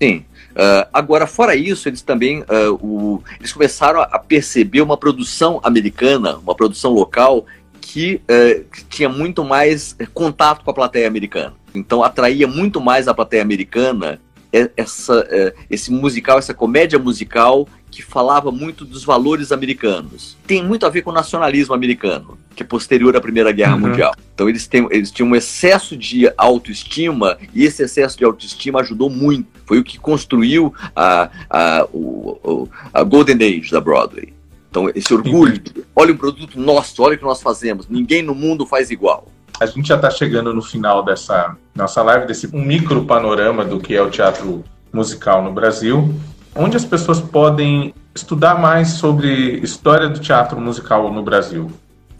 Sim. 0.00 0.24
Uh, 0.50 0.88
agora, 0.92 1.26
fora 1.26 1.54
isso, 1.54 1.88
eles 1.88 2.02
também 2.02 2.40
uh, 2.42 2.74
o, 2.80 3.22
eles 3.38 3.52
começaram 3.52 4.00
a 4.00 4.18
perceber 4.18 4.80
uma 4.80 4.96
produção 4.96 5.60
americana, 5.62 6.36
uma 6.38 6.54
produção 6.54 6.92
local 6.92 7.46
que, 7.80 8.20
uh, 8.24 8.64
que 8.64 8.84
tinha 8.84 9.08
muito 9.08 9.44
mais 9.44 9.96
contato 10.14 10.64
com 10.64 10.70
a 10.70 10.74
plateia 10.74 11.06
americana. 11.06 11.54
Então, 11.74 12.02
atraía 12.02 12.48
muito 12.48 12.80
mais 12.80 13.06
a 13.06 13.14
plateia 13.14 13.42
americana 13.42 14.20
essa, 14.52 15.26
é, 15.30 15.54
esse 15.70 15.90
musical, 15.90 16.38
essa 16.38 16.54
comédia 16.54 16.98
musical 16.98 17.68
que 17.90 18.02
falava 18.02 18.50
muito 18.50 18.84
dos 18.84 19.04
valores 19.04 19.50
americanos. 19.50 20.36
Tem 20.46 20.62
muito 20.62 20.84
a 20.86 20.88
ver 20.88 21.02
com 21.02 21.10
o 21.10 21.12
nacionalismo 21.12 21.74
americano, 21.74 22.38
que 22.54 22.62
é 22.62 22.66
posterior 22.66 23.16
à 23.16 23.20
Primeira 23.20 23.50
Guerra 23.52 23.74
uhum. 23.74 23.80
Mundial. 23.80 24.14
Então 24.34 24.48
eles, 24.48 24.66
têm, 24.66 24.86
eles 24.90 25.10
tinham 25.10 25.30
um 25.30 25.36
excesso 25.36 25.96
de 25.96 26.30
autoestima 26.36 27.38
e 27.54 27.64
esse 27.64 27.82
excesso 27.82 28.16
de 28.16 28.24
autoestima 28.24 28.80
ajudou 28.80 29.10
muito. 29.10 29.48
Foi 29.66 29.78
o 29.78 29.84
que 29.84 29.98
construiu 29.98 30.72
a, 30.94 31.30
a, 31.48 31.86
o, 31.92 32.68
a 32.92 33.02
Golden 33.02 33.36
Age 33.36 33.70
da 33.70 33.80
Broadway. 33.80 34.32
Então 34.70 34.90
esse 34.94 35.12
orgulho, 35.12 35.60
olha 35.96 36.12
o 36.12 36.18
produto 36.18 36.60
nosso, 36.60 37.02
olha 37.02 37.14
o 37.14 37.18
que 37.18 37.24
nós 37.24 37.40
fazemos, 37.40 37.88
ninguém 37.88 38.22
no 38.22 38.34
mundo 38.34 38.66
faz 38.66 38.90
igual. 38.90 39.26
A 39.60 39.66
gente 39.66 39.88
já 39.88 39.96
está 39.96 40.10
chegando 40.10 40.54
no 40.54 40.62
final 40.62 41.04
dessa 41.04 41.56
nossa 41.74 42.02
live, 42.02 42.26
desse 42.26 42.48
um 42.54 42.64
micro 42.64 43.04
panorama 43.04 43.64
do 43.64 43.80
que 43.80 43.94
é 43.94 44.02
o 44.02 44.10
teatro 44.10 44.64
musical 44.92 45.42
no 45.42 45.52
Brasil 45.52 46.14
onde 46.58 46.76
as 46.76 46.84
pessoas 46.84 47.20
podem 47.20 47.94
estudar 48.14 48.58
mais 48.58 48.88
sobre 48.94 49.60
história 49.60 50.08
do 50.08 50.18
teatro 50.18 50.60
musical 50.60 51.12
no 51.12 51.22
Brasil? 51.22 51.70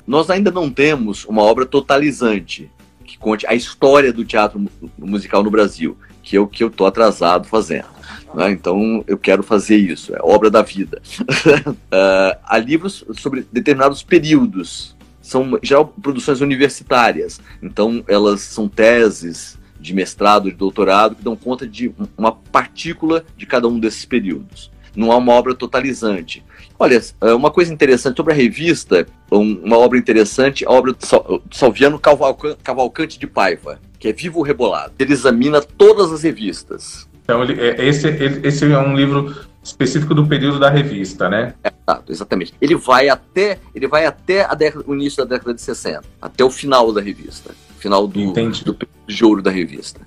Nós 0.06 0.30
ainda 0.30 0.50
não 0.50 0.70
temos 0.70 1.24
uma 1.24 1.42
obra 1.42 1.66
totalizante 1.66 2.70
que 3.04 3.18
conte 3.18 3.46
a 3.46 3.54
história 3.54 4.12
do 4.12 4.24
teatro 4.24 4.64
musical 4.96 5.42
no 5.42 5.50
Brasil, 5.50 5.96
que 6.22 6.36
é 6.36 6.40
o 6.40 6.46
que 6.46 6.62
eu 6.62 6.68
estou 6.68 6.86
atrasado 6.86 7.48
fazendo. 7.48 7.86
Né? 8.34 8.50
Então 8.50 9.02
eu 9.06 9.18
quero 9.18 9.42
fazer 9.42 9.76
isso, 9.76 10.14
é 10.14 10.18
obra 10.22 10.50
da 10.50 10.62
vida. 10.62 11.02
uh, 11.20 12.38
há 12.44 12.58
livros 12.58 13.04
sobre 13.14 13.46
determinados 13.50 14.02
períodos, 14.02 14.94
são 15.28 15.58
já 15.62 15.84
produções 15.84 16.40
universitárias, 16.40 17.38
então 17.62 18.02
elas 18.08 18.40
são 18.40 18.66
teses 18.66 19.58
de 19.78 19.94
mestrado, 19.94 20.50
de 20.50 20.56
doutorado, 20.56 21.14
que 21.14 21.22
dão 21.22 21.36
conta 21.36 21.66
de 21.66 21.92
uma 22.16 22.32
partícula 22.32 23.24
de 23.36 23.44
cada 23.44 23.68
um 23.68 23.78
desses 23.78 24.04
períodos. 24.04 24.70
Não 24.96 25.12
há 25.12 25.16
uma 25.16 25.32
obra 25.32 25.54
totalizante. 25.54 26.42
Olha, 26.78 27.00
é, 27.20 27.34
uma 27.34 27.50
coisa 27.50 27.72
interessante 27.72 28.16
sobre 28.16 28.32
a 28.32 28.36
revista, 28.36 29.06
uma 29.30 29.76
obra 29.76 29.98
interessante, 29.98 30.64
a 30.66 30.70
obra 30.70 30.92
do 30.92 31.42
Salviano 31.52 32.00
Cavalcante 32.00 33.18
de 33.18 33.26
Paiva, 33.26 33.78
que 33.98 34.08
é 34.08 34.12
Vivo 34.12 34.42
Rebolado. 34.42 34.94
Ele 34.98 35.12
examina 35.12 35.60
todas 35.60 36.10
as 36.10 36.22
revistas. 36.22 37.06
Então, 37.22 37.42
é, 37.42 37.86
esse, 37.86 38.08
esse 38.08 38.64
é 38.64 38.78
um 38.78 38.96
livro 38.96 39.36
específico 39.70 40.14
do 40.14 40.26
período 40.26 40.58
da 40.58 40.70
revista, 40.70 41.28
né? 41.28 41.54
Exato, 41.64 42.12
exatamente. 42.12 42.54
Ele 42.60 42.74
vai 42.74 43.08
até, 43.08 43.58
ele 43.74 43.86
vai 43.86 44.06
até 44.06 44.44
a 44.44 44.54
década, 44.54 44.84
o 44.86 44.94
início 44.94 45.24
da 45.24 45.36
década 45.36 45.54
de 45.54 45.62
60, 45.62 46.02
até 46.20 46.44
o 46.44 46.50
final 46.50 46.92
da 46.92 47.00
revista 47.00 47.54
final 47.78 48.06
do, 48.06 48.32
do 48.32 48.88
de 49.06 49.24
ouro 49.24 49.40
da 49.40 49.50
revista. 49.50 50.00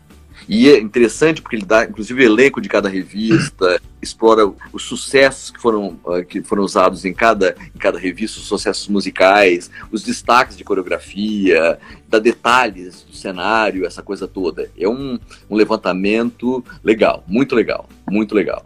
E 0.50 0.68
é 0.68 0.80
interessante 0.80 1.42
porque 1.42 1.56
ele 1.56 1.66
dá, 1.66 1.86
inclusive, 1.86 2.22
o 2.22 2.26
elenco 2.26 2.60
de 2.60 2.68
cada 2.68 2.90
revista, 2.90 3.80
explora 4.02 4.52
os 4.74 4.84
sucessos 4.84 5.52
que 5.52 5.62
foram, 5.62 6.00
uh, 6.04 6.26
que 6.28 6.42
foram 6.42 6.64
usados 6.64 7.06
em 7.06 7.14
cada, 7.14 7.56
em 7.74 7.78
cada 7.78 7.98
revista, 7.98 8.40
os 8.40 8.48
sucessos 8.48 8.88
musicais, 8.88 9.70
os 9.92 10.04
destaques 10.04 10.58
de 10.58 10.64
coreografia, 10.64 11.80
dá 12.10 12.20
detalhes 12.20 13.04
do 13.04 13.16
cenário, 13.16 13.86
essa 13.86 14.02
coisa 14.02 14.28
toda. 14.28 14.70
É 14.78 14.90
um, 14.90 15.18
um 15.50 15.56
levantamento 15.56 16.64
legal, 16.84 17.24
muito 17.28 17.56
legal, 17.56 17.88
muito 18.10 18.36
legal. 18.36 18.66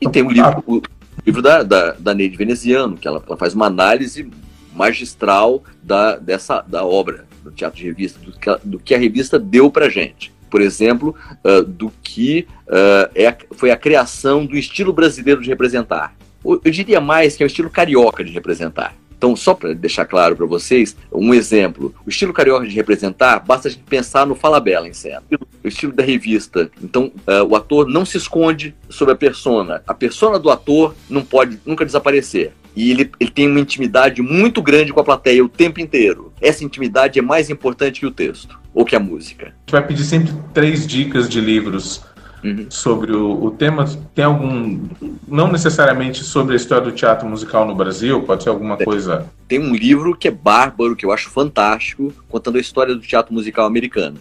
E 0.00 0.08
tem 0.08 0.22
o 0.22 0.30
livro, 0.30 0.62
o 0.66 0.82
livro 1.24 1.42
da, 1.42 1.62
da, 1.62 1.92
da 1.92 2.14
Neide 2.14 2.36
Veneziano, 2.36 2.96
que 2.96 3.06
ela, 3.06 3.22
ela 3.26 3.36
faz 3.36 3.54
uma 3.54 3.66
análise 3.66 4.30
magistral 4.74 5.62
da, 5.82 6.16
dessa, 6.16 6.60
da 6.62 6.84
obra 6.84 7.26
do 7.42 7.52
teatro 7.52 7.78
de 7.78 7.84
revista, 7.84 8.18
do 8.18 8.32
que 8.32 8.50
a, 8.50 8.60
do 8.64 8.78
que 8.78 8.94
a 8.94 8.98
revista 8.98 9.38
deu 9.38 9.70
para 9.70 9.88
gente. 9.88 10.32
Por 10.50 10.60
exemplo, 10.60 11.14
uh, 11.44 11.62
do 11.62 11.92
que 12.02 12.46
uh, 12.66 13.10
é, 13.14 13.36
foi 13.52 13.70
a 13.70 13.76
criação 13.76 14.46
do 14.46 14.56
estilo 14.56 14.92
brasileiro 14.92 15.42
de 15.42 15.48
representar. 15.48 16.14
Eu, 16.44 16.60
eu 16.64 16.70
diria 16.70 17.00
mais 17.00 17.36
que 17.36 17.42
é 17.42 17.46
o 17.46 17.48
estilo 17.48 17.68
carioca 17.68 18.24
de 18.24 18.32
representar. 18.32 18.94
Então, 19.24 19.34
só 19.34 19.54
para 19.54 19.72
deixar 19.72 20.04
claro 20.04 20.36
para 20.36 20.44
vocês, 20.44 20.94
um 21.10 21.32
exemplo. 21.32 21.94
O 22.04 22.10
estilo 22.10 22.30
carioca 22.30 22.66
de 22.66 22.74
representar, 22.74 23.38
basta 23.38 23.68
a 23.68 23.70
gente 23.70 23.82
pensar 23.84 24.26
no 24.26 24.34
Falabella 24.34 24.86
em 24.86 24.92
cena. 24.92 25.22
O 25.64 25.66
estilo 25.66 25.94
da 25.94 26.02
revista. 26.02 26.70
Então, 26.82 27.10
uh, 27.26 27.42
o 27.48 27.56
ator 27.56 27.88
não 27.88 28.04
se 28.04 28.18
esconde 28.18 28.74
sobre 28.90 29.14
a 29.14 29.16
persona. 29.16 29.82
A 29.86 29.94
persona 29.94 30.38
do 30.38 30.50
ator 30.50 30.94
não 31.08 31.22
pode 31.22 31.58
nunca 31.64 31.86
desaparecer. 31.86 32.52
E 32.76 32.90
ele, 32.90 33.10
ele 33.18 33.30
tem 33.30 33.48
uma 33.48 33.60
intimidade 33.60 34.20
muito 34.20 34.60
grande 34.60 34.92
com 34.92 35.00
a 35.00 35.04
plateia 35.04 35.42
o 35.42 35.48
tempo 35.48 35.80
inteiro. 35.80 36.30
Essa 36.38 36.62
intimidade 36.62 37.18
é 37.18 37.22
mais 37.22 37.48
importante 37.48 38.00
que 38.00 38.06
o 38.06 38.10
texto 38.10 38.60
ou 38.74 38.84
que 38.84 38.94
a 38.94 39.00
música. 39.00 39.46
A 39.46 39.48
gente 39.48 39.72
vai 39.72 39.86
pedir 39.86 40.04
sempre 40.04 40.34
três 40.52 40.86
dicas 40.86 41.30
de 41.30 41.40
livros 41.40 42.04
uhum. 42.44 42.66
sobre 42.68 43.12
o, 43.12 43.44
o, 43.44 43.50
tema. 43.50 43.84
Tem 44.14 44.24
algum, 44.24 44.80
não 45.26 45.50
necessariamente 45.50 46.22
sobre 46.22 46.52
a 46.52 46.56
história 46.56 46.84
do 46.84 46.92
teatro 46.92 47.28
musical 47.28 47.66
no 47.66 47.74
Brasil, 47.74 48.22
pode 48.22 48.42
ser 48.42 48.50
alguma 48.50 48.76
tem, 48.76 48.84
coisa. 48.84 49.26
Tem 49.48 49.58
um 49.58 49.74
livro 49.74 50.14
que 50.16 50.28
é 50.28 50.30
bárbaro, 50.30 50.94
que 50.94 51.06
eu 51.06 51.12
acho 51.12 51.30
fantástico, 51.30 52.12
contando 52.28 52.58
a 52.58 52.60
história 52.60 52.94
do 52.94 53.00
teatro 53.00 53.32
musical 53.32 53.66
americano, 53.66 54.18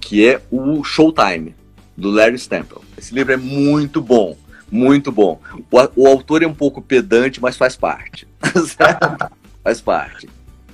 que 0.00 0.26
é 0.26 0.40
o 0.50 0.82
Showtime, 0.82 1.54
do 1.96 2.10
Larry 2.10 2.36
Stample. 2.36 2.78
Esse 2.96 3.14
livro 3.14 3.32
é 3.32 3.36
muito 3.36 4.00
bom 4.00 4.36
muito 4.70 5.10
bom. 5.10 5.40
O, 5.70 6.02
o 6.02 6.06
autor 6.06 6.42
é 6.42 6.46
um 6.46 6.52
pouco 6.54 6.82
pedante, 6.82 7.40
mas 7.40 7.56
faz 7.56 7.74
parte. 7.74 8.28
faz 9.64 9.80
parte. 9.80 10.28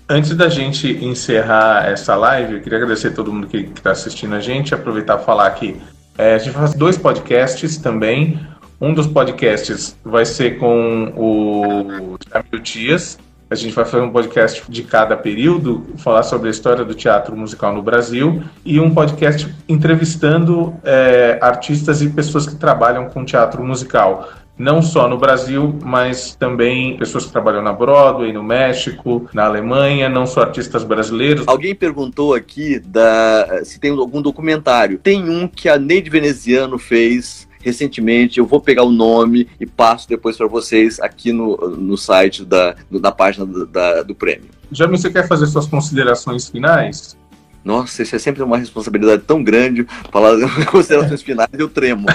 Antes 0.09 0.35
da 0.37 0.49
gente 0.49 1.03
encerrar 1.03 1.87
essa 1.87 2.15
live, 2.15 2.55
eu 2.55 2.61
queria 2.61 2.77
agradecer 2.77 3.09
a 3.09 3.13
todo 3.13 3.33
mundo 3.33 3.47
que 3.47 3.57
está 3.57 3.93
assistindo 3.93 4.35
a 4.35 4.41
gente, 4.41 4.75
aproveitar 4.75 5.17
para 5.17 5.25
falar 5.25 5.51
que 5.53 5.81
é, 6.17 6.35
a 6.35 6.39
gente 6.39 6.53
faz 6.53 6.75
dois 6.75 6.97
podcasts 6.97 7.77
também. 7.77 8.41
Um 8.81 8.93
dos 8.93 9.07
podcasts 9.07 9.97
vai 10.05 10.25
ser 10.25 10.59
com 10.59 11.13
o 11.17 12.17
Jamil 12.31 12.63
Dias, 12.63 13.19
a 13.51 13.55
gente 13.55 13.75
vai 13.75 13.85
fazer 13.85 14.03
um 14.03 14.11
podcast 14.11 14.65
de 14.69 14.83
cada 14.83 15.17
período, 15.17 15.87
falar 15.99 16.23
sobre 16.23 16.49
a 16.49 16.51
história 16.51 16.85
do 16.85 16.95
teatro 16.95 17.37
musical 17.37 17.75
no 17.75 17.83
Brasil. 17.83 18.43
E 18.65 18.81
um 18.81 18.93
podcast 18.93 19.55
entrevistando 19.69 20.75
é, 20.83 21.39
artistas 21.41 22.03
e 22.03 22.09
pessoas 22.09 22.47
que 22.47 22.57
trabalham 22.57 23.09
com 23.11 23.25
teatro 23.25 23.63
musical 23.63 24.29
não 24.57 24.81
só 24.81 25.09
no 25.09 25.19
Brasil, 25.19 25.79
mas 25.83 26.35
também 26.35 26.97
pessoas 26.97 27.27
que 27.27 27.33
trabalham 27.33 27.63
na 27.63 27.73
Broadway, 27.73 28.33
no 28.33 28.43
México, 28.43 29.29
na 29.35 29.45
Alemanha, 29.45 30.09
não 30.09 30.27
só 30.27 30.43
artistas 30.43 30.85
brasileiros. 30.85 31.47
Alguém 31.47 31.75
perguntou 31.75 32.35
aqui 32.35 32.79
da, 32.79 33.63
se 33.65 33.81
tem 33.81 33.91
algum 33.91 34.23
documentário. 34.23 34.99
Tem 34.99 35.29
um 35.29 35.49
que 35.49 35.69
a 35.69 35.79
Neide 35.79 36.09
Veneziano 36.09 36.79
fez 36.79 37.49
recentemente. 37.61 38.39
Eu 38.39 38.47
vou 38.47 38.61
pegar 38.61 38.85
o 38.85 38.93
nome 38.93 39.49
e 39.59 39.67
passo 39.67 40.09
depois 40.09 40.37
para 40.37 40.47
vocês 40.47 41.01
aqui 41.01 41.33
no, 41.33 41.57
no 41.71 41.97
site 41.97 42.45
da, 42.45 42.77
da 42.91 43.11
página 43.11 43.45
do, 43.45 43.67
da, 43.67 44.03
do 44.03 44.15
prêmio. 44.15 44.51
Já 44.71 44.87
você 44.87 45.11
quer 45.11 45.27
fazer 45.27 45.47
suas 45.47 45.67
considerações 45.67 46.49
finais? 46.49 47.17
Nossa, 47.65 48.03
isso 48.03 48.15
é 48.15 48.19
sempre 48.19 48.43
uma 48.43 48.59
responsabilidade 48.59 49.23
tão 49.23 49.43
grande. 49.43 49.87
Falar 50.13 50.37
considerações 50.71 51.23
finais, 51.23 51.49
eu 51.55 51.69
tremo. 51.69 52.07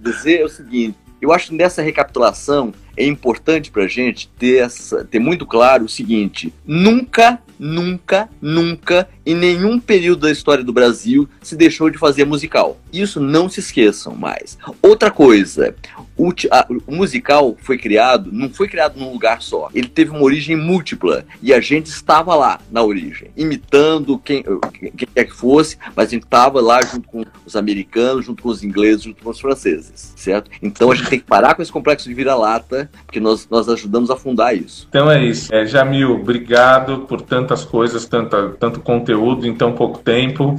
Dizer 0.00 0.44
o 0.44 0.48
seguinte: 0.48 0.96
eu 1.20 1.32
acho 1.32 1.48
que 1.48 1.54
nessa 1.54 1.82
recapitulação 1.82 2.72
é 2.96 3.04
importante 3.04 3.70
para 3.70 3.84
a 3.84 3.88
gente 3.88 4.28
ter, 4.38 4.62
essa, 4.62 5.04
ter 5.04 5.18
muito 5.18 5.46
claro 5.46 5.84
o 5.84 5.88
seguinte: 5.88 6.52
nunca 6.66 7.40
nunca, 7.58 8.28
nunca, 8.40 9.08
em 9.24 9.34
nenhum 9.34 9.80
período 9.80 10.22
da 10.22 10.30
história 10.30 10.62
do 10.62 10.72
Brasil, 10.72 11.28
se 11.42 11.56
deixou 11.56 11.90
de 11.90 11.98
fazer 11.98 12.24
musical. 12.24 12.78
Isso 12.92 13.20
não 13.20 13.48
se 13.48 13.60
esqueçam 13.60 14.14
mais. 14.14 14.58
Outra 14.82 15.10
coisa, 15.10 15.74
o, 16.16 16.32
a, 16.50 16.66
o, 16.86 16.94
musical 16.94 17.56
foi 17.60 17.76
criado, 17.76 18.30
não 18.32 18.48
foi 18.48 18.68
criado 18.68 18.98
num 18.98 19.12
lugar 19.12 19.42
só. 19.42 19.68
Ele 19.74 19.88
teve 19.88 20.10
uma 20.10 20.22
origem 20.22 20.56
múltipla 20.56 21.24
e 21.42 21.52
a 21.52 21.60
gente 21.60 21.86
estava 21.86 22.34
lá 22.34 22.58
na 22.70 22.82
origem, 22.82 23.30
imitando 23.36 24.18
quem, 24.18 24.42
quem 24.72 25.08
quer 25.14 25.24
que 25.24 25.34
fosse, 25.34 25.76
mas 25.94 26.08
a 26.08 26.10
gente 26.10 26.24
estava 26.24 26.60
lá 26.60 26.80
junto 26.82 27.08
com 27.08 27.24
os 27.44 27.54
americanos, 27.54 28.24
junto 28.24 28.42
com 28.42 28.48
os 28.48 28.64
ingleses, 28.64 29.02
junto 29.02 29.22
com 29.22 29.30
os 29.30 29.40
franceses, 29.40 30.12
certo? 30.16 30.50
Então 30.62 30.90
a 30.90 30.94
gente 30.94 31.10
tem 31.10 31.18
que 31.18 31.26
parar 31.26 31.54
com 31.54 31.62
esse 31.62 31.72
complexo 31.72 32.08
de 32.08 32.14
vira-lata, 32.14 32.90
porque 33.04 33.20
nós, 33.20 33.46
nós 33.50 33.68
ajudamos 33.68 34.10
a 34.10 34.16
fundar 34.16 34.54
isso. 34.54 34.86
Então 34.88 35.10
é 35.10 35.22
isso. 35.22 35.54
É, 35.54 35.66
Jamil, 35.66 36.12
obrigado 36.12 37.00
por 37.00 37.20
tantas 37.20 37.64
coisas, 37.64 38.06
tanta, 38.06 38.50
tanto 38.58 38.80
conteúdo 38.80 39.46
em 39.46 39.54
tão 39.54 39.72
pouco 39.72 39.98
tempo. 39.98 40.56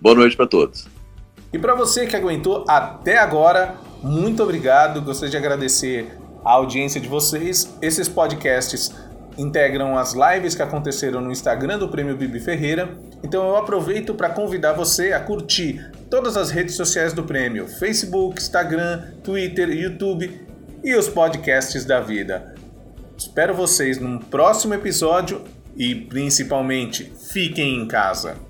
Boa 0.00 0.14
noite 0.14 0.36
para 0.36 0.46
todos. 0.46 0.86
E 1.52 1.58
para 1.58 1.74
você 1.74 2.06
que 2.06 2.14
aguentou 2.14 2.64
até 2.68 3.18
agora, 3.18 3.74
muito 4.02 4.42
obrigado. 4.42 5.02
Gostaria 5.02 5.30
de 5.30 5.36
agradecer 5.36 6.16
a 6.44 6.52
audiência 6.52 7.00
de 7.00 7.08
vocês. 7.08 7.68
Esses 7.82 8.08
podcasts 8.08 8.94
integram 9.38 9.96
as 9.96 10.14
lives 10.14 10.54
que 10.54 10.62
aconteceram 10.62 11.20
no 11.20 11.30
Instagram 11.30 11.78
do 11.78 11.88
Prêmio 11.88 12.16
Bibi 12.16 12.40
Ferreira. 12.40 12.98
Então 13.22 13.46
eu 13.48 13.56
aproveito 13.56 14.14
para 14.14 14.30
convidar 14.30 14.72
você 14.72 15.12
a 15.12 15.20
curtir 15.20 15.90
todas 16.10 16.36
as 16.36 16.50
redes 16.50 16.74
sociais 16.74 17.12
do 17.12 17.22
prêmio: 17.22 17.68
Facebook, 17.68 18.40
Instagram, 18.40 19.12
Twitter, 19.22 19.70
YouTube 19.70 20.46
e 20.82 20.94
os 20.94 21.08
podcasts 21.08 21.84
da 21.84 22.00
vida. 22.00 22.54
Espero 23.16 23.54
vocês 23.54 23.98
num 23.98 24.18
próximo 24.18 24.74
episódio 24.74 25.44
e 25.76 25.94
principalmente 25.94 27.12
fiquem 27.32 27.80
em 27.80 27.86
casa. 27.86 28.47